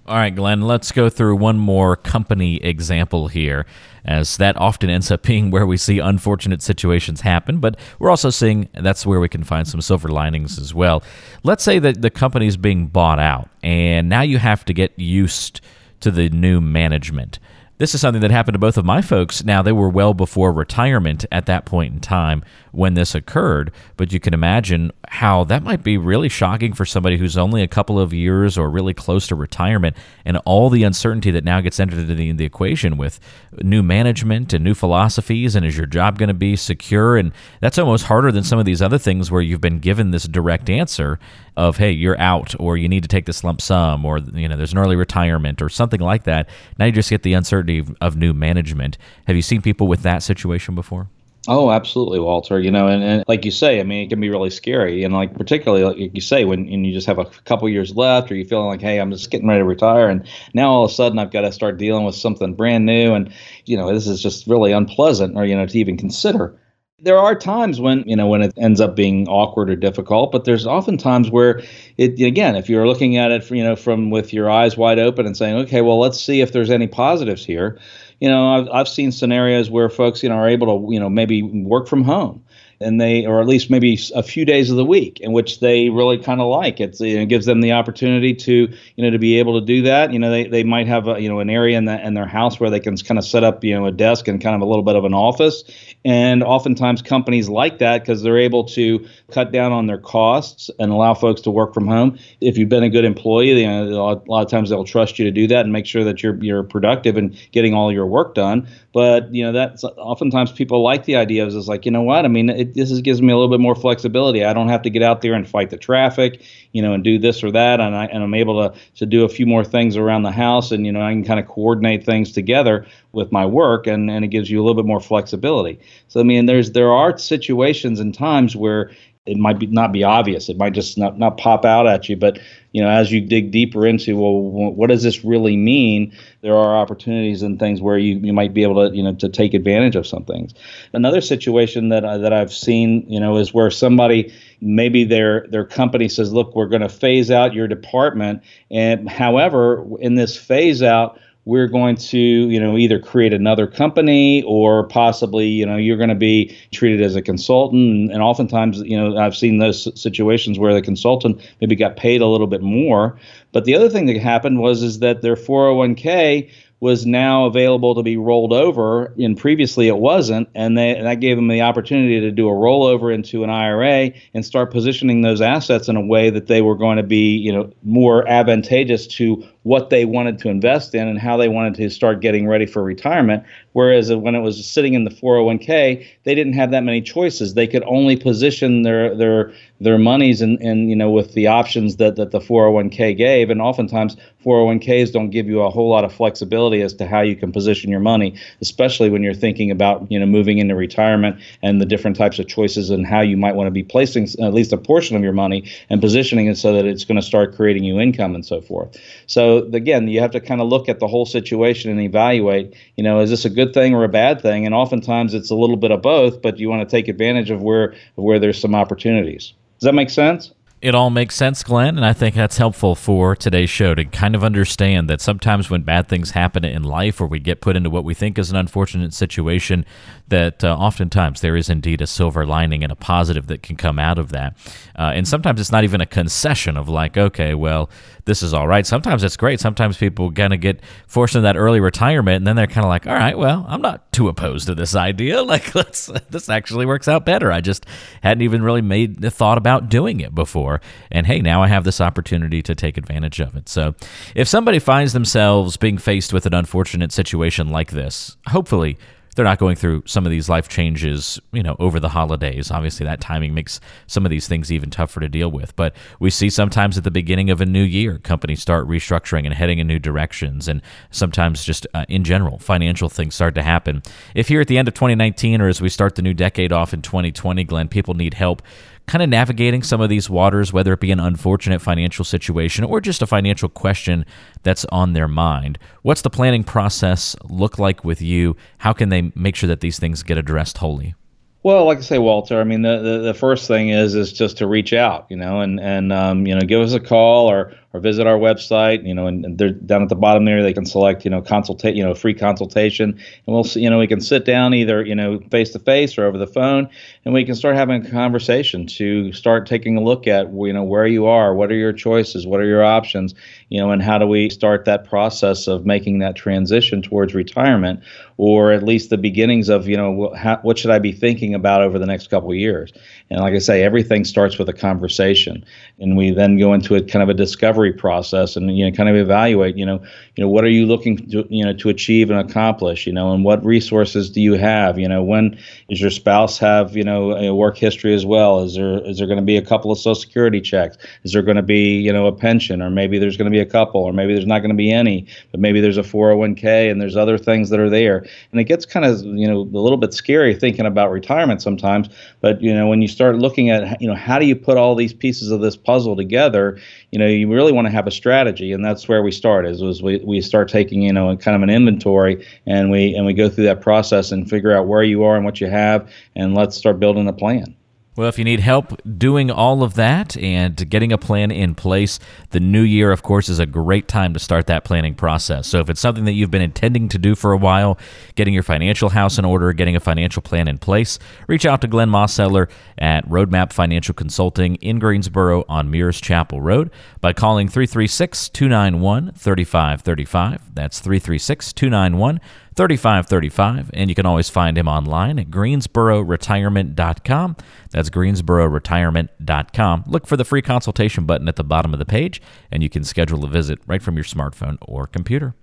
All 0.07 0.17
right, 0.17 0.35
Glenn, 0.35 0.61
let's 0.61 0.93
go 0.93 1.09
through 1.09 1.37
one 1.37 1.57
more 1.57 1.97
company 1.97 2.57
example 2.57 3.29
here, 3.29 3.65
as 4.05 4.37
that 4.37 4.55
often 4.59 4.91
ends 4.91 5.11
up 5.11 5.23
being 5.27 5.51
where 5.51 5.67
we 5.67 5.79
see 5.79 5.99
unfortunate 5.99 6.61
situations 6.61 7.23
happen, 7.23 7.59
but 7.59 7.79
we're 7.99 8.11
also 8.11 8.29
seeing 8.29 8.69
that's 8.75 9.07
where 9.07 9.19
we 9.19 9.31
can 9.31 9.45
find 9.45 9.67
some 9.67 9.81
silver 9.81 10.09
linings 10.09 10.59
as 10.59 10.75
well. 10.75 11.03
Let's 11.43 11.65
say 11.65 11.79
that 11.79 12.03
the 12.03 12.11
company 12.11 12.47
is 12.47 12.59
being 12.59 12.89
bought 12.89 13.19
out, 13.19 13.49
and 13.63 14.11
now 14.11 14.21
you 14.21 14.37
have 14.37 14.67
to 14.67 14.75
get 14.75 14.93
used 14.99 15.63
to 16.01 16.11
the 16.11 16.29
new 16.29 16.61
management. 16.61 17.39
This 17.79 17.95
is 17.95 18.03
something 18.03 18.21
that 18.21 18.31
happened 18.31 18.55
to 18.55 18.59
both 18.59 18.77
of 18.77 18.85
my 18.85 19.01
folks. 19.01 19.43
Now, 19.43 19.63
they 19.63 19.73
were 19.73 19.89
well 19.89 20.15
before 20.15 20.53
retirement 20.53 21.25
at 21.33 21.47
that 21.47 21.65
point 21.65 21.95
in 21.95 22.01
time 22.01 22.45
when 22.73 22.95
this 22.95 23.15
occurred, 23.15 23.73
but 23.97 24.13
you 24.13 24.21
can 24.21 24.35
imagine 24.35 24.93
how 25.09 25.45
that 25.45 25.63
might 25.63 25.83
be 25.83 25.97
really 25.97 26.29
shocking 26.29 26.73
for 26.73 26.85
somebody 26.85 27.17
who's 27.17 27.37
only 27.37 27.63
a 27.63 27.69
couple 27.69 27.99
of 27.99 28.13
years 28.13 28.57
or 28.59 28.71
really 28.71 28.95
close 28.95 29.27
to 29.29 29.35
retirement 29.35 29.97
and 30.25 30.37
all 30.45 30.71
the 30.71 30.83
uncertainty 30.83 31.31
that 31.31 31.45
now 31.45 31.61
gets 31.61 31.81
entered 31.81 31.99
into 31.99 32.15
the, 32.15 32.33
the 32.33 32.45
equation 32.45 32.97
with 32.97 33.21
new 33.63 33.83
management 33.83 34.53
and 34.53 34.65
new 34.65 34.75
philosophies. 34.75 35.55
And 35.55 35.65
is 35.65 35.77
your 35.77 35.87
job 35.87 36.19
going 36.19 36.29
to 36.29 36.35
be 36.35 36.57
secure? 36.57 37.17
And 37.17 37.33
that's 37.61 37.79
almost 37.79 38.05
harder 38.05 38.33
than 38.33 38.45
some 38.45 38.59
of 38.59 38.65
these 38.65 38.83
other 38.83 38.99
things 38.99 39.31
where 39.31 39.43
you've 39.43 39.61
been 39.61 39.79
given 39.79 40.11
this 40.11 40.25
direct 40.25 40.71
answer 40.71 41.19
of 41.57 41.77
hey 41.77 41.91
you're 41.91 42.19
out 42.19 42.55
or 42.59 42.77
you 42.77 42.89
need 42.89 43.03
to 43.03 43.09
take 43.09 43.27
this 43.27 43.45
lump 43.45 43.61
sum 43.61 44.05
or 44.05 44.19
you 44.19 44.49
know 44.49 44.57
there's 44.57 44.73
an 44.73 44.79
early 44.79 44.97
retirement 44.97 45.63
or 45.63 45.69
something 45.69 46.01
like 46.01 46.25
that 46.25 46.49
now 46.79 46.85
you 46.85 46.93
just 46.93 47.11
get 47.11 47.23
the 47.23 47.33
uncertainty 47.33 47.79
of, 47.79 47.95
of 48.01 48.17
new 48.17 48.33
management 48.33 48.99
have 49.27 49.37
you 49.37 49.43
seen 49.43 49.63
people 49.63 49.87
with 49.87 50.03
that 50.03 50.23
situation 50.23 50.75
before 50.75 51.09
Oh, 51.47 51.71
absolutely, 51.71 52.21
Walter. 52.21 52.59
You 52.59 52.71
know, 52.71 52.89
and, 52.89 53.03
and 53.03 53.25
like 53.29 53.45
you 53.45 53.51
say, 53.51 53.79
I 53.81 53.83
mean, 53.83 54.05
it 54.05 54.09
can 54.09 54.21
be 54.21 54.31
really 54.31 54.51
scary. 54.51 55.05
And 55.05 55.13
like 55.13 55.35
particularly 55.35 55.85
like 55.85 56.15
you 56.15 56.21
say, 56.21 56.45
when 56.45 56.61
and 56.69 56.87
you 56.87 56.93
just 56.93 57.07
have 57.07 57.19
a 57.19 57.27
couple 57.45 57.69
years 57.69 57.95
left, 57.95 58.31
or 58.31 58.35
you 58.35 58.45
feeling 58.45 58.69
like, 58.69 58.81
hey, 58.81 58.99
I'm 58.99 59.11
just 59.11 59.31
getting 59.31 59.49
ready 59.49 59.61
to 59.61 59.65
retire, 59.65 60.09
and 60.09 60.27
now 60.55 60.71
all 60.71 60.85
of 60.85 60.91
a 60.91 60.95
sudden 60.95 61.19
I've 61.19 61.31
got 61.33 61.43
to 61.43 61.53
start 61.53 61.77
dealing 61.77 62.05
with 62.05 62.15
something 62.15 62.55
brand 62.55 62.87
new, 62.87 63.13
and 63.15 63.33
you 63.67 63.77
know, 63.77 63.93
this 63.93 64.07
is 64.07 64.23
just 64.23 64.47
really 64.47 64.73
unpleasant, 64.73 65.37
or 65.37 65.45
you 65.45 65.55
know, 65.55 65.67
to 65.67 65.79
even 65.79 65.97
consider 65.99 66.59
there 67.05 67.19
are 67.19 67.35
times 67.35 67.81
when 67.81 68.03
you 68.07 68.17
know 68.17 68.27
when 68.27 68.41
it 68.43 68.53
ends 68.57 68.81
up 68.81 68.97
being 68.97 69.29
awkward 69.29 69.69
or 69.69 69.77
difficult 69.77 70.33
but 70.33 70.45
there's 70.45 70.67
often 70.67 70.97
times 70.97 71.31
where 71.31 71.61
it 71.99 72.19
again 72.21 72.57
if 72.57 72.69
you're 72.69 72.87
looking 72.87 73.17
at 73.17 73.31
it 73.31 73.49
you 73.51 73.63
know 73.63 73.77
from 73.77 74.11
with 74.11 74.33
your 74.33 74.51
eyes 74.51 74.77
wide 74.77 74.99
open 74.99 75.27
and 75.27 75.37
saying 75.37 75.57
okay 75.57 75.83
well 75.83 75.99
let's 75.99 76.21
see 76.21 76.41
if 76.41 76.53
there's 76.53 76.71
any 76.71 76.87
positives 76.87 77.45
here 77.45 77.79
you 78.21 78.29
know 78.29 78.55
i've, 78.55 78.69
I've 78.69 78.89
seen 78.89 79.13
scenarios 79.13 79.71
where 79.71 79.89
folks 79.89 80.23
you 80.23 80.29
know 80.29 80.37
are 80.37 80.49
able 80.49 80.67
to 80.67 80.93
you 80.93 81.01
know 81.01 81.09
maybe 81.09 81.43
work 81.43 81.89
from 81.89 82.05
home 82.05 82.44
and 82.81 83.01
they 83.01 83.27
or 83.27 83.41
at 83.41 83.47
least 83.47 83.71
maybe 83.71 83.99
a 84.15 84.23
few 84.23 84.45
days 84.45 84.71
of 84.71 84.77
the 84.77 84.85
week 84.85 85.21
in 85.21 85.33
which 85.33 85.61
they 85.61 85.91
really 85.91 86.19
kind 86.19 86.41
of 86.41 86.49
like 86.49 86.81
it. 86.81 86.99
You 87.01 87.17
know, 87.17 87.23
it 87.23 87.29
gives 87.29 87.47
them 87.47 87.61
the 87.61 87.73
opportunity 87.73 88.35
to 88.35 88.53
you 88.97 89.05
know 89.05 89.11
to 89.11 89.19
be 89.19 89.39
able 89.39 89.59
to 89.61 89.67
do 89.67 89.83
that. 89.83 90.13
You 90.13 90.19
know 90.19 90.31
they, 90.31 90.47
they 90.47 90.65
might 90.65 90.87
have 90.87 91.09
a, 91.09 91.21
you 91.21 91.29
know 91.29 91.41
an 91.41 91.51
area 91.51 91.79
in, 91.79 91.85
the, 91.85 92.05
in 92.05 92.15
their 92.15 92.27
house 92.27 92.61
where 92.61 92.71
they 92.71 92.81
can 92.81 92.97
kind 92.97 93.19
of 93.19 93.25
set 93.25 93.45
up 93.45 93.65
you 93.65 93.75
know 93.75 93.87
a 93.87 93.93
desk 93.93 94.29
and 94.29 94.41
kind 94.41 94.55
of 94.55 94.63
a 94.63 94.67
little 94.67 94.85
bit 94.85 94.97
of 94.97 95.05
an 95.05 95.15
office. 95.15 95.65
And 96.05 96.43
oftentimes 96.43 97.03
companies 97.03 97.49
like 97.49 97.79
that 97.79 98.03
because 98.03 98.23
they're 98.23 98.39
able 98.39 98.65
to 98.65 99.07
cut 99.31 99.53
down 99.53 99.73
on 99.73 99.87
their 99.87 99.99
costs 99.99 100.71
and 100.79 100.93
allow 100.93 101.15
folks 101.15 101.41
to 101.43 101.51
work 101.51 101.73
from 101.73 101.87
home. 101.87 102.19
If 102.41 102.59
you've 102.59 102.69
been 102.69 102.83
a 102.83 102.91
good 102.91 103.05
employee 103.05 103.55
you 103.61 103.67
know, 103.67 104.11
a 104.11 104.31
lot 104.31 104.45
of 104.45 104.51
times 104.51 104.71
they'll 104.71 104.85
trust 104.85 105.19
you 105.19 105.25
to 105.25 105.31
do 105.31 105.47
that 105.49 105.61
and 105.61 105.73
make 105.73 105.87
sure 105.87 106.05
that 106.05 106.23
you're 106.23 106.37
you're 106.43 106.63
productive 106.63 107.17
and 107.17 107.37
getting 107.53 107.75
all 107.75 107.93
your 107.93 108.07
work 108.07 108.35
done. 108.35 108.69
But 108.93 109.35
you 109.35 109.45
know 109.45 109.53
that's 109.53 109.85
oftentimes 109.85 110.53
people 110.53 110.83
like 110.83 111.05
the 111.05 111.17
idea 111.17 111.45
of 111.45 111.49
is 111.49 111.69
like 111.69 111.85
you 111.85 111.91
know 111.91 112.03
what? 112.03 112.25
I 112.25 112.29
mean 112.29 112.51
it, 112.51 112.64
this 112.65 112.91
is, 112.91 113.01
gives 113.01 113.23
me 113.23 113.33
a 113.33 113.37
little 113.37 113.51
bit 113.51 113.61
more 113.61 113.75
flexibility. 113.75 114.45
I 114.45 114.53
don't 114.53 114.69
have 114.69 114.83
to 114.83 114.91
get 114.91 115.03
out 115.03 115.21
there 115.23 115.35
and 115.35 115.49
fight 115.49 115.71
the 115.71 115.77
traffic, 115.77 116.43
you 116.73 116.83
know, 116.83 116.93
and 116.93 117.05
do 117.05 117.19
this 117.19 117.45
or 117.45 117.51
that, 117.53 117.81
and 117.81 117.95
I 117.95 118.07
and 118.07 118.23
I'm 118.23 118.35
able 118.35 118.69
to 118.69 118.79
to 118.97 119.07
do 119.07 119.25
a 119.25 119.29
few 119.29 119.47
more 119.47 119.65
things 119.65 119.97
around 119.97 120.23
the 120.23 120.33
house, 120.33 120.73
and 120.73 120.87
you 120.87 120.93
know 120.93 121.01
I 121.01 121.13
can 121.13 121.25
kind 121.25 121.41
of 121.41 121.47
coordinate 121.47 122.05
things 122.05 122.33
together 122.33 122.87
with 123.13 123.31
my 123.31 123.47
work, 123.47 123.87
and 123.87 124.11
and 124.11 124.25
it 124.25 124.29
gives 124.29 124.51
you 124.51 124.61
a 124.61 124.63
little 124.63 124.81
bit 124.81 124.87
more 124.87 125.01
flexibility. 125.01 125.79
So 126.09 126.21
I 126.21 126.23
mean, 126.23 126.47
there's 126.47 126.73
there 126.73 126.93
are 126.93 127.17
situations 127.19 128.01
and 128.01 128.15
times 128.15 128.57
where 128.57 128.91
it 129.27 129.39
might 129.39 129.59
be 129.59 129.67
not 129.67 129.91
be 129.91 130.05
obvious. 130.05 130.51
It 130.51 130.59
might 130.59 130.75
just 130.75 130.99
not, 130.99 131.19
not 131.19 131.39
pop 131.39 131.65
out 131.65 131.87
at 131.87 132.09
you. 132.11 132.17
But 132.17 132.39
you 132.73 132.83
know, 132.83 132.91
as 132.91 133.11
you 133.11 133.23
dig 133.23 133.51
deeper 133.51 133.87
into, 133.87 134.19
well, 134.19 134.39
what 134.41 134.91
does 134.91 135.03
this 135.03 135.25
really 135.25 135.57
mean? 135.57 136.13
There 136.43 136.55
are 136.55 136.77
opportunities 136.77 137.41
and 137.41 137.59
things 137.59 137.81
where 137.81 137.97
you, 137.97 138.19
you 138.19 138.35
might 138.35 138.53
be 138.53 138.63
able 138.63 138.87
to 138.89 138.95
you 138.95 139.03
know 139.03 139.15
to 139.15 139.31
take 139.31 139.55
advantage 139.55 139.97
of 139.97 140.07
some 140.07 140.25
things. 140.25 140.53
Another 140.93 141.23
situation 141.23 141.89
that 141.89 142.05
I, 142.05 142.19
that 142.19 142.35
I've 142.35 142.53
seen, 142.53 143.07
you 143.09 143.19
know, 143.19 143.39
is 143.39 143.55
where 143.55 143.71
somebody 143.71 144.33
maybe 144.61 145.05
their 145.05 145.47
their 145.49 145.65
company 145.65 146.09
says, 146.09 146.33
look, 146.33 146.55
we're 146.55 146.69
going 146.69 146.83
to 146.83 146.89
phase 146.91 147.31
out 147.31 147.55
your 147.55 147.67
department, 147.67 148.43
and 148.71 149.09
however, 149.09 149.87
in 150.01 150.17
this 150.17 150.37
phase 150.37 150.83
out 150.83 151.19
we're 151.47 151.69
going 151.69 151.97
to 151.97 152.19
you 152.19 152.59
know 152.59 152.77
either 152.77 152.99
create 152.99 153.33
another 153.33 153.67
company 153.67 154.43
or 154.45 154.87
possibly 154.89 155.47
you 155.47 155.67
know 155.67 155.77
you're 155.77 155.97
going 155.97 156.09
to 156.09 156.15
be 156.15 156.57
treated 156.73 157.03
as 157.03 157.17
a 157.17 157.23
consultant. 157.23 158.11
And 158.13 158.23
oftentimes 158.23 158.81
you 158.81 158.97
know 158.97 159.17
i've 159.19 159.37
seen 159.37 159.59
those 159.59 159.89
situations 160.01 160.59
where 160.59 160.75
the 160.75 160.83
consultant 160.83 161.41
maybe 161.61 161.77
got 161.77 161.97
paid 161.97 162.21
a 162.21 162.27
little 162.27 162.47
bit 162.47 162.63
more. 162.63 163.19
But 163.53 163.65
the 163.65 163.75
other 163.75 163.89
thing 163.89 164.07
that 164.07 164.17
happened 164.17 164.59
was 164.59 164.83
is 164.83 164.99
that 165.01 165.23
their 165.23 165.37
401k 165.37 166.51
was 166.81 167.07
now 167.07 167.47
available 167.47 167.95
to 167.95 168.03
be 168.03 168.17
rolled 168.17 168.53
over 168.53 169.15
and 169.19 169.39
previously 169.39 169.89
it 169.89 169.97
wasn't. 169.97 170.47
And, 170.55 170.77
they, 170.77 170.95
and 170.95 171.07
that 171.07 171.21
gave 171.21 171.37
them 171.37 171.49
the 171.49 171.63
opportunity 171.63 172.21
to 172.21 172.31
do 172.31 172.47
a 172.47 172.53
rollover 172.53 173.15
into 173.15 173.43
an 173.43 173.49
IRA 173.49 174.11
and 174.35 174.45
start 174.45 174.71
positioning 174.71 175.23
those 175.23 175.41
assets 175.41 175.89
in 175.89 175.97
a 175.97 176.05
way 176.05 176.29
that 176.29 176.47
they 176.47 176.61
were 176.61 176.75
going 176.75 176.99
to 176.99 177.03
be 177.03 177.39
you 177.39 177.53
know 177.53 177.73
more 177.83 178.29
advantageous 178.29 179.07
to 179.07 179.49
what 179.65 179.89
they 179.91 180.05
wanted 180.05 180.39
to 180.39 180.49
invest 180.49 180.95
in 180.95 181.09
and 181.09 181.19
how 181.19 181.37
they 181.39 181.49
wanted 181.49 181.75
to 181.75 181.89
start 181.91 182.21
getting 182.21 182.47
ready 182.47 182.67
for 182.67 182.83
retirement. 182.83 183.43
Whereas 183.73 184.13
when 184.13 184.35
it 184.35 184.41
was 184.41 184.65
sitting 184.65 184.95
in 184.95 185.05
the 185.05 185.11
401k, 185.11 186.07
they 186.23 186.35
didn't 186.35 186.53
have 186.53 186.71
that 186.71 186.85
many 186.85 187.01
choices. 187.01 187.55
They 187.55 187.67
could 187.67 187.83
only 187.85 188.17
position 188.17 188.83
their 188.83 189.15
their 189.17 189.53
their 189.81 189.99
monies 189.99 190.41
and 190.41 190.61
and 190.61 190.89
you 190.91 190.97
know 190.97 191.11
with 191.11 191.33
the 191.33 191.47
options 191.47 191.97
that 191.97 192.17
that 192.17 192.31
the 192.31 192.41
401k 192.41 193.17
gave. 193.17 193.49
And 193.49 193.61
oftentimes 193.61 194.17
401ks 194.45 195.13
don't 195.13 195.31
give 195.31 195.49
you 195.49 195.63
a 195.63 195.71
whole 195.71 195.89
lot 195.89 196.05
of 196.05 196.13
flexibility 196.13 196.83
as 196.83 196.93
to 196.95 197.07
how 197.07 197.23
you 197.23 197.35
can 197.35 197.51
position 197.51 197.91
your 197.91 198.01
money, 198.01 198.39
especially 198.61 199.09
when 199.09 199.23
you're 199.23 199.35
thinking 199.35 199.71
about 199.71 200.11
you 200.13 200.21
know 200.21 200.27
moving 200.27 200.59
into 200.59 200.75
retirement 200.75 201.41
and 201.63 201.81
the 201.81 201.87
different 201.87 202.19
types 202.19 202.39
of 202.39 202.47
choices 202.47 202.91
and 202.91 203.07
how 203.07 203.23
you 203.23 203.39
might 203.39 203.55
want 203.55 203.67
to 203.67 203.73
be 203.73 203.83
placing 203.83 204.29
at 204.43 204.53
least 204.53 204.75
a 204.75 204.77
portion 204.77 205.17
of 205.17 205.23
your 205.23 205.33
money 205.33 205.65
and 205.89 206.03
positioning 206.03 206.49
it 206.49 206.59
so 206.59 206.75
that 206.75 206.85
it's 206.85 207.05
going 207.05 207.17
to 207.17 207.27
start 207.27 207.57
creating 207.57 207.83
you 207.83 207.99
income 207.99 208.35
and 208.35 208.45
so 208.45 208.61
forth. 208.61 208.95
So 209.27 209.54
again, 209.59 210.09
you 210.09 210.21
have 210.21 210.33
to 210.33 210.41
kind 210.41 210.61
of 210.61 210.69
look 210.69 210.89
at 210.89 211.01
the 211.01 211.07
whole 211.07 211.27
situation 211.27 211.91
and 211.91 212.01
evaluate. 212.01 212.75
You 212.97 213.05
know, 213.05 213.21
is 213.21 213.31
this 213.31 213.45
a 213.45 213.51
good 213.51 213.75
thing 213.75 213.95
or 213.95 214.05
a 214.05 214.09
bad 214.09 214.41
thing? 214.41 214.67
And 214.67 214.75
oftentimes 214.75 215.35
it's 215.35 215.51
a 215.51 215.55
little 215.55 215.77
bit 215.77 215.91
of 215.91 216.03
both, 216.03 216.43
but 216.43 216.59
you 216.59 216.69
want 216.69 216.89
to 216.89 216.97
take 216.97 217.09
advantage 217.09 217.51
of 217.51 217.63
where 217.63 217.93
of 217.93 218.25
where 218.25 218.39
there's 218.39 218.61
some 218.61 218.75
opportunities. 218.75 219.55
Does 219.79 219.87
that 219.87 219.95
make 219.95 220.11
sense? 220.11 220.53
It 220.85 220.95
all 220.95 221.09
makes 221.09 221.35
sense, 221.35 221.63
Glenn, 221.63 221.97
and 221.97 222.05
I 222.05 222.13
think 222.13 222.35
that's 222.35 222.59
helpful 222.59 222.95
for 222.95 223.35
today's 223.35 223.71
show 223.71 223.95
to 223.95 224.05
kind 224.05 224.35
of 224.35 224.45
understand 224.45 225.09
that 225.09 225.23
sometimes 225.23 225.71
when 225.71 225.81
bad 225.81 226.09
things 226.09 226.33
happen 226.33 226.63
in 226.63 226.83
life 226.83 227.23
or 227.23 227.27
we 227.27 227.39
get 227.39 227.63
put 227.63 227.75
into 227.75 227.89
what 227.89 228.05
we 228.05 228.13
think 228.13 228.39
is 228.39 228.51
an 228.51 228.57
unfortunate 228.57 229.15
situation, 229.15 229.87
that 230.29 230.63
uh, 230.63 230.77
oftentimes 230.77 231.41
there 231.41 231.57
is 231.57 231.71
indeed 231.71 232.03
a 232.03 232.07
silver 232.07 232.45
lining 232.45 232.83
and 232.83 232.93
a 232.93 232.97
positive 232.97 233.47
that 233.47 233.63
can 233.63 233.77
come 233.77 233.99
out 233.99 234.19
of 234.19 234.31
that. 234.33 234.59
Uh, 234.95 235.11
and 235.15 235.27
sometimes 235.27 235.59
it's 235.59 235.73
not 235.73 235.85
even 235.85 236.03
a 236.03 236.07
concession 236.07 236.77
of 236.77 236.87
like, 236.87 237.17
okay, 237.17 237.55
well, 237.55 237.89
this 238.27 238.43
is 238.43 238.53
all 238.53 238.69
right. 238.69 238.87
Sometimes 238.87 239.25
it's 239.25 239.39
great. 239.39 239.61
Sometimes 239.61 239.97
people 239.97 240.27
of 240.27 240.61
get 240.61 240.81
forced 241.07 241.35
into 241.35 241.45
that 241.45 241.57
early 241.57 241.81
retirement, 241.81 242.37
and 242.37 242.47
then 242.47 242.57
they're 242.57 242.67
kind 242.67 242.85
of 242.85 242.89
like, 242.89 243.07
all 243.07 243.15
right, 243.15 243.39
well, 243.39 243.65
I'm 243.69 243.81
not 243.81 244.13
too 244.13 244.29
opposed 244.29 244.67
to 244.67 244.75
this 244.75 244.95
idea. 244.95 245.43
Like, 245.55 245.75
let's 245.75 246.11
this 246.31 246.49
actually 246.49 246.85
works 246.85 247.07
out 247.07 247.25
better. 247.25 247.53
I 247.53 247.61
just 247.61 247.87
hadn't 248.23 248.43
even 248.43 248.63
really 248.63 248.83
made 248.83 249.21
the 249.21 249.31
thought 249.31 249.57
about 249.57 249.89
doing 249.89 250.19
it 250.19 250.35
before 250.35 250.74
before. 250.79 250.91
And 251.11 251.27
hey, 251.27 251.41
now 251.41 251.63
I 251.63 251.69
have 251.69 251.85
this 251.85 252.01
opportunity 252.01 252.63
to 252.63 252.75
take 252.75 252.97
advantage 252.97 253.41
of 253.41 253.57
it. 253.57 253.69
So 253.69 253.95
if 254.35 254.49
somebody 254.49 254.79
finds 254.79 255.13
themselves 255.13 255.77
being 255.77 255.99
faced 255.99 256.33
with 256.33 256.47
an 256.47 256.55
unfortunate 256.55 257.13
situation 257.13 257.69
like 257.69 257.91
this, 257.91 258.37
hopefully 258.49 258.99
they're 259.35 259.45
not 259.45 259.59
going 259.59 259.75
through 259.75 260.05
some 260.07 260.25
of 260.27 260.31
these 260.31 260.49
life 260.49 260.69
changes, 260.69 261.41
you 261.53 261.63
know, 261.63 261.75
over 261.81 261.99
the 261.99 262.09
holidays. 262.09 262.71
Obviously, 262.71 263.05
that 263.05 263.21
timing 263.21 263.53
makes 263.53 263.81
some 264.07 264.25
of 264.25 264.31
these 264.31 264.47
things 264.47 264.71
even 264.71 264.91
tougher 264.91 265.19
to 265.19 265.29
deal 265.29 265.51
with. 265.51 265.75
But 265.75 265.97
we 266.21 266.31
see 266.31 266.49
sometimes 266.49 266.97
at 266.97 267.03
the 267.03 267.11
beginning 267.11 267.51
of 267.51 267.61
a 267.61 267.67
new 267.67 267.83
year, 267.83 268.19
companies 268.19 268.63
start 268.63 268.87
restructuring 268.87 269.45
and 269.45 269.53
heading 269.53 269.81
in 269.81 269.89
new 269.89 269.99
directions, 269.99 270.69
and 270.69 270.81
sometimes 271.11 271.65
just 271.65 271.85
uh, 271.95 272.05
in 272.09 272.23
general, 272.23 272.61
financial 272.61 273.09
things 273.09 273.35
start 273.35 273.57
to 273.57 273.63
happen. 273.65 274.03
If 274.37 274.47
here 274.47 274.61
at 274.61 274.69
the 274.69 274.79
end 274.79 274.87
of 274.87 274.95
2019 274.95 275.61
or 275.61 275.67
as 275.67 275.81
we 275.81 275.89
start 275.89 276.15
the 276.15 276.23
new 276.23 276.35
decade 276.35 276.71
off 276.71 276.95
in 276.95 277.03
2020, 277.03 277.65
Glenn, 277.65 277.89
people 277.89 278.15
need 278.15 278.35
help 278.35 278.63
kind 279.07 279.23
of 279.23 279.29
navigating 279.29 279.83
some 279.83 280.01
of 280.01 280.09
these 280.09 280.31
waters, 280.31 280.73
whether 280.73 280.93
it 280.93 281.01
be 281.01 281.11
an 281.11 281.21
unfortunate 281.21 281.81
financial 281.81 282.25
situation 282.25 282.85
or 282.85 283.01
just 283.01 283.23
a 283.23 283.27
financial 283.27 283.69
question 283.69 284.25
that's 284.63 284.85
on 284.87 285.13
their 285.13 285.29
mind. 285.29 285.79
What's 286.03 286.23
the 286.23 286.31
planning 286.31 286.65
process 286.65 287.37
look 287.45 287.79
like 287.79 288.05
with 288.05 288.23
you? 288.23 288.57
How 288.79 288.93
can 288.93 289.11
they 289.11 289.33
make 289.35 289.57
sure 289.57 289.69
that 289.69 289.81
these 289.81 289.99
things 289.99 290.23
get 290.23 290.39
addressed 290.39 290.79
wholly? 290.79 291.15
Well, 291.63 291.87
like 291.87 291.99
I 291.99 292.03
say, 292.03 292.19
Walter, 292.19 292.61
I 292.61 292.65
mean, 292.65 292.83
the, 292.83 292.99
the, 292.99 293.19
the, 293.19 293.35
first 293.35 293.67
thing 293.67 293.89
is 293.89 294.15
is 294.15 294.35
just 294.35 294.59
to 294.59 294.67
reach 294.67 294.93
out, 294.93 295.27
you 295.31 295.37
know, 295.37 295.61
and 295.61 295.81
and 295.81 296.13
um, 296.13 296.47
you 296.47 296.55
know, 296.55 296.61
give 296.61 296.83
us 296.83 296.93
a 296.93 297.01
call 297.01 297.51
or 297.51 297.73
or 297.95 298.01
visit 298.01 298.27
our 298.27 298.37
website, 298.37 299.07
you 299.07 299.15
know, 299.15 299.29
and, 299.29 299.45
and 299.45 299.57
they're 299.57 299.71
down 299.71 300.03
at 300.03 300.09
the 300.09 300.17
bottom 300.17 300.45
there. 300.45 300.63
They 300.63 300.73
can 300.73 300.85
select, 300.85 301.25
you 301.25 301.31
know, 301.31 301.41
consultate, 301.41 301.95
you 301.95 302.05
know, 302.05 302.13
free 302.13 302.35
consultation, 302.35 303.11
and 303.11 303.55
we'll, 303.55 303.65
you 303.65 303.89
know, 303.89 304.01
we 304.01 304.09
can 304.09 304.21
sit 304.21 304.45
down 304.45 304.75
either, 304.75 305.07
you 305.07 305.15
know, 305.15 305.39
face 305.51 305.71
to 305.71 305.79
face 305.79 306.19
or 306.19 306.25
over 306.25 306.37
the 306.37 306.47
phone, 306.47 306.91
and 307.25 307.33
we 307.33 307.45
can 307.45 307.55
start 307.55 307.77
having 307.77 308.05
a 308.05 308.11
conversation 308.11 308.87
to 308.87 309.33
start 309.33 309.67
taking 309.67 309.97
a 309.97 310.03
look 310.03 310.27
at, 310.27 310.53
you 310.53 310.73
know, 310.73 310.83
where 310.83 311.07
you 311.07 311.27
are, 311.27 311.55
what 311.55 311.71
are 311.71 311.77
your 311.77 311.93
choices, 311.93 312.47
what 312.47 312.61
are 312.61 312.67
your 312.67 312.85
options, 312.85 313.35
you 313.69 313.81
know, 313.81 313.93
and 313.93 314.03
how 314.03 314.19
do 314.19 314.27
we 314.27 314.51
start 314.51 314.85
that 314.85 315.09
process 315.09 315.69
of 315.69 315.87
making 315.87 316.19
that 316.19 316.35
transition 316.35 317.01
towards 317.01 317.33
retirement, 317.33 318.01
or 318.39 318.73
at 318.73 318.83
least 318.83 319.11
the 319.11 319.17
beginnings 319.17 319.69
of, 319.69 319.87
you 319.87 319.97
know, 319.97 320.35
how, 320.35 320.59
what 320.63 320.77
should 320.77 320.91
I 320.91 320.99
be 320.99 321.13
thinking 321.13 321.55
about 321.55 321.81
over 321.81 322.01
the 322.01 322.07
next 322.07 322.29
couple 322.29 322.51
of 322.51 322.57
years? 322.57 322.93
And 323.31 323.39
like 323.41 323.55
I 323.55 323.59
say, 323.59 323.85
everything 323.85 324.25
starts 324.25 324.59
with 324.59 324.69
a 324.69 324.73
conversation, 324.73 325.65
and 326.01 326.17
we 326.17 326.33
then 326.33 326.59
go 326.59 326.75
into 326.75 326.97
a 326.97 327.03
kind 327.03 327.23
of 327.23 327.29
a 327.29 327.35
discovery 327.35 327.84
discovery 327.85 327.99
process 327.99 328.57
and 328.57 328.77
you 328.77 328.85
know 328.85 328.97
kind 328.97 329.09
of 329.09 329.17
evaluate 329.17 329.77
you 329.77 329.87
know 329.87 330.01
you 330.37 330.43
know 330.43 330.49
what 330.49 330.65
are 330.65 330.69
you 330.69 330.87
looking 330.87 331.17
to 331.17 331.47
you 331.51 331.65
know 331.65 331.73
to 331.73 331.89
achieve 331.89 332.31
and 332.31 332.39
accomplish 332.39 333.07
you 333.07 333.13
know 333.13 333.33
and 333.33 333.45
what 333.45 333.65
resources 333.65 334.31
do 334.31 334.41
you 334.41 334.55
have 334.55 334.99
you 334.99 335.09
know 335.09 335.23
when 335.23 335.59
does 335.89 336.01
your 336.01 336.11
spouse 336.11 336.59
have 336.59 336.97
you 336.97 337.05
know 337.05 337.33
a 337.33 337.55
work 337.55 337.77
history 337.77 338.15
as 338.15 338.25
well 338.25 338.63
is 338.63 338.75
there 338.75 338.99
is 339.07 339.19
there 339.19 339.27
going 339.27 339.39
to 339.39 339.45
be 339.45 339.57
a 339.57 339.63
couple 339.63 339.91
of 339.91 339.99
social 339.99 340.15
security 340.15 340.61
checks 340.61 340.97
is 341.25 341.33
there 341.33 341.43
going 341.43 341.57
to 341.57 341.63
be 341.63 341.99
you 342.01 342.13
know 342.13 342.27
a 342.27 342.33
pension 342.33 342.83
or 342.83 342.91
maybe 342.91 343.19
there's 343.19 343.37
going 343.37 343.51
to 343.51 343.55
be 343.55 343.61
a 343.61 343.71
couple 343.71 344.01
or 344.03 344.13
maybe 344.13 344.33
there's 344.33 344.47
not 344.47 344.61
going 344.61 344.71
to 344.71 344.77
be 344.77 344.93
any 344.93 345.27
but 345.51 345.61
maybe 345.61 345.81
there's 345.81 345.99
a 345.99 346.03
401k 346.03 346.91
and 346.91 347.01
there's 347.01 347.17
other 347.17 347.39
things 347.39 347.71
that 347.71 347.81
are 347.81 347.91
there 347.91 348.19
and 348.53 348.61
it 348.61 348.65
gets 348.65 348.87
kind 348.87 349.05
of 349.05 349.23
you 349.25 349.47
know 349.47 349.61
a 349.61 349.83
little 349.85 349.99
bit 349.99 350.15
scary 350.15 350.55
thinking 350.55 350.87
about 350.87 351.11
retirement 351.11 351.61
sometimes 351.61 352.09
but 352.41 352.61
you 352.63 352.75
know 352.75 352.87
when 352.87 353.03
you 353.03 353.09
start 353.09 353.37
looking 353.37 353.71
at 353.71 354.01
you 354.01 354.09
know 354.09 354.15
how 354.15 354.39
do 354.39 354.47
you 354.47 354.57
put 354.57 354.77
all 354.77 354.95
these 354.95 355.13
pieces 355.13 355.51
of 355.51 355.61
this 355.61 355.77
puzzle 355.77 356.17
together 356.17 356.79
you 357.15 357.19
know 357.21 357.29
you 357.29 357.47
really 357.47 357.71
want 357.71 357.87
to 357.87 357.93
have 357.93 358.09
a 358.09 358.11
strategy, 358.11 358.73
and 358.73 358.85
that's 358.85 359.07
where 359.07 359.23
we 359.23 359.31
start. 359.31 359.67
Is 359.67 359.81
was 359.81 360.03
we, 360.03 360.19
we 360.25 360.41
start 360.41 360.69
taking 360.69 361.01
you 361.01 361.13
know 361.13 361.37
kind 361.37 361.55
of 361.55 361.63
an 361.63 361.71
inventory, 361.71 362.45
and 362.67 362.91
we 362.91 363.15
and 363.15 363.25
we 363.25 363.33
go 363.33 363.49
through 363.49 363.67
that 363.67 363.81
process 363.81 364.33
and 364.33 364.51
figure 364.51 364.73
out 364.73 364.89
where 364.89 365.05
you 365.05 365.23
are 365.23 365.37
and 365.37 365.45
what 365.45 365.61
you 365.61 365.69
have, 365.69 366.13
and 366.35 366.57
let's 366.57 366.77
start 366.77 366.99
building 366.99 367.29
a 367.29 367.33
plan. 367.33 367.77
Well, 368.17 368.29
if 368.29 368.39
you 368.39 368.45
need 368.45 368.61
help 368.61 369.01
doing 369.19 369.51
all 369.51 369.83
of 369.83 369.95
that 369.95 370.37
and 370.37 370.89
getting 370.89 371.13
a 371.13 371.19
plan 371.19 371.51
in 371.51 371.75
place, 371.75 372.21
the 372.51 372.61
new 372.61 372.83
year, 372.83 373.11
of 373.11 373.25
course, 373.25 373.49
is 373.49 373.59
a 373.59 373.67
great 373.67 374.07
time 374.07 374.33
to 374.35 374.39
start 374.39 374.69
that 374.69 374.85
planning 374.85 375.17
process. 375.17 375.67
So, 375.67 375.81
if 375.81 375.91
it's 375.91 376.01
something 376.01 376.25
that 376.27 376.33
you've 376.33 376.51
been 376.51 376.63
intending 376.63 377.09
to 377.09 377.19
do 377.19 377.35
for 377.35 377.51
a 377.51 377.57
while, 377.57 377.99
getting 378.37 378.55
your 378.55 378.63
financial 378.63 379.09
house 379.09 379.37
in 379.37 379.45
order, 379.45 379.73
getting 379.73 379.97
a 379.97 380.01
financial 380.01 380.43
plan 380.43 380.69
in 380.69 380.79
place, 380.79 381.19
reach 381.49 381.67
out 381.67 381.81
to 381.81 381.89
Glenn 381.89 382.09
Mosseller 382.09 382.71
at 382.99 383.29
Roadmap 383.29 383.73
Financial 383.73 384.15
Consulting 384.15 384.77
in 384.77 385.01
Greensboro 385.01 385.65
on 385.69 385.91
Muirs 385.91 386.21
Chapel 386.21 386.61
Road 386.61 386.93
by 387.21 387.33
calling 387.33 387.67
336 387.67 388.49
291 388.49 389.33
3535. 389.33 390.73
That's 390.73 391.01
336 391.01 391.73
291 391.73 392.41
3535. 392.77 393.91
And 393.93 394.11
you 394.11 394.15
can 394.15 394.27
always 394.27 394.49
find 394.49 394.77
him 394.77 394.89
online 394.89 395.39
at 395.39 395.51
greensbororetirement.com. 395.51 397.57
That's 397.91 398.11
greensbororetirement.com. 398.11 400.05
Look 400.07 400.27
for 400.27 400.37
the 400.37 400.45
free 400.45 400.63
consultation 400.63 401.25
button 401.25 401.49
at 401.49 401.57
the 401.57 401.65
bottom 401.65 401.93
of 401.93 401.99
the 401.99 402.05
page, 402.05 402.43
and 402.71 402.83
you 402.83 402.91
can 402.91 403.05
schedule 403.05 403.45
a 403.45 403.49
visit 403.49 403.79
right 403.87 404.03
from 404.03 404.17
your 404.17 404.25
smartphone 404.25 404.79
or 404.83 405.07
computer. 405.07 405.55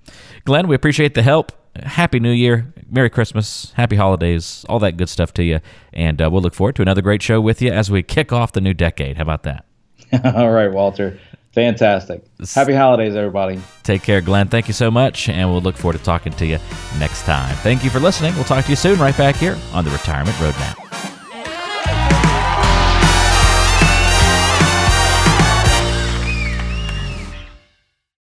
Glenn, 0.46 0.68
we 0.68 0.76
appreciate 0.76 1.14
the 1.14 1.24
help. 1.24 1.52
Happy 1.76 2.20
New 2.20 2.32
Year, 2.32 2.74
Merry 2.90 3.10
Christmas, 3.10 3.72
Happy 3.76 3.96
Holidays, 3.96 4.66
all 4.68 4.80
that 4.80 4.98
good 4.98 5.08
stuff 5.08 5.34
to 5.36 5.44
you. 5.44 5.62
And 5.94 6.22
uh, 6.22 6.30
we'll 6.30 6.42
look 6.42 6.54
forward 6.54 6.76
to 6.76 6.82
another 6.82 7.02
great 7.02 7.22
show 7.22 7.40
with 7.40 7.62
you 7.62 7.72
as 7.72 7.90
we 7.90 8.04
kick 8.04 8.34
off 8.34 8.52
the 8.52 8.60
new 8.60 8.74
decade. 8.74 9.16
How 9.18 9.24
about 9.24 9.44
that? 9.44 9.66
all 10.36 10.52
right, 10.52 10.72
Walter. 10.72 11.20
Fantastic. 11.54 12.24
Happy 12.56 12.74
holidays, 12.74 13.16
everybody. 13.16 13.60
Take 13.84 14.04
care, 14.04 14.22
Glenn. 14.22 14.48
Thank 14.48 14.68
you 14.68 14.74
so 14.74 14.90
much, 14.90 15.28
and 15.28 15.52
we'll 15.52 15.62
look 15.62 15.76
forward 15.76 15.98
to 15.98 16.04
talking 16.04 16.34
to 16.34 16.46
you 16.46 16.60
next 16.98 17.24
time. 17.24 17.56
Thank 17.58 17.84
you 17.84 17.90
for 17.90 18.00
listening. 18.00 18.34
We'll 18.36 18.46
talk 18.46 18.64
to 18.66 18.70
you 18.70 18.78
soon, 18.78 19.00
right 19.00 19.18
back 19.18 19.36
here 19.36 19.58
on 19.74 19.84
the 19.84 19.92
Retirement 19.92 20.36
Roadmap. 20.38 20.81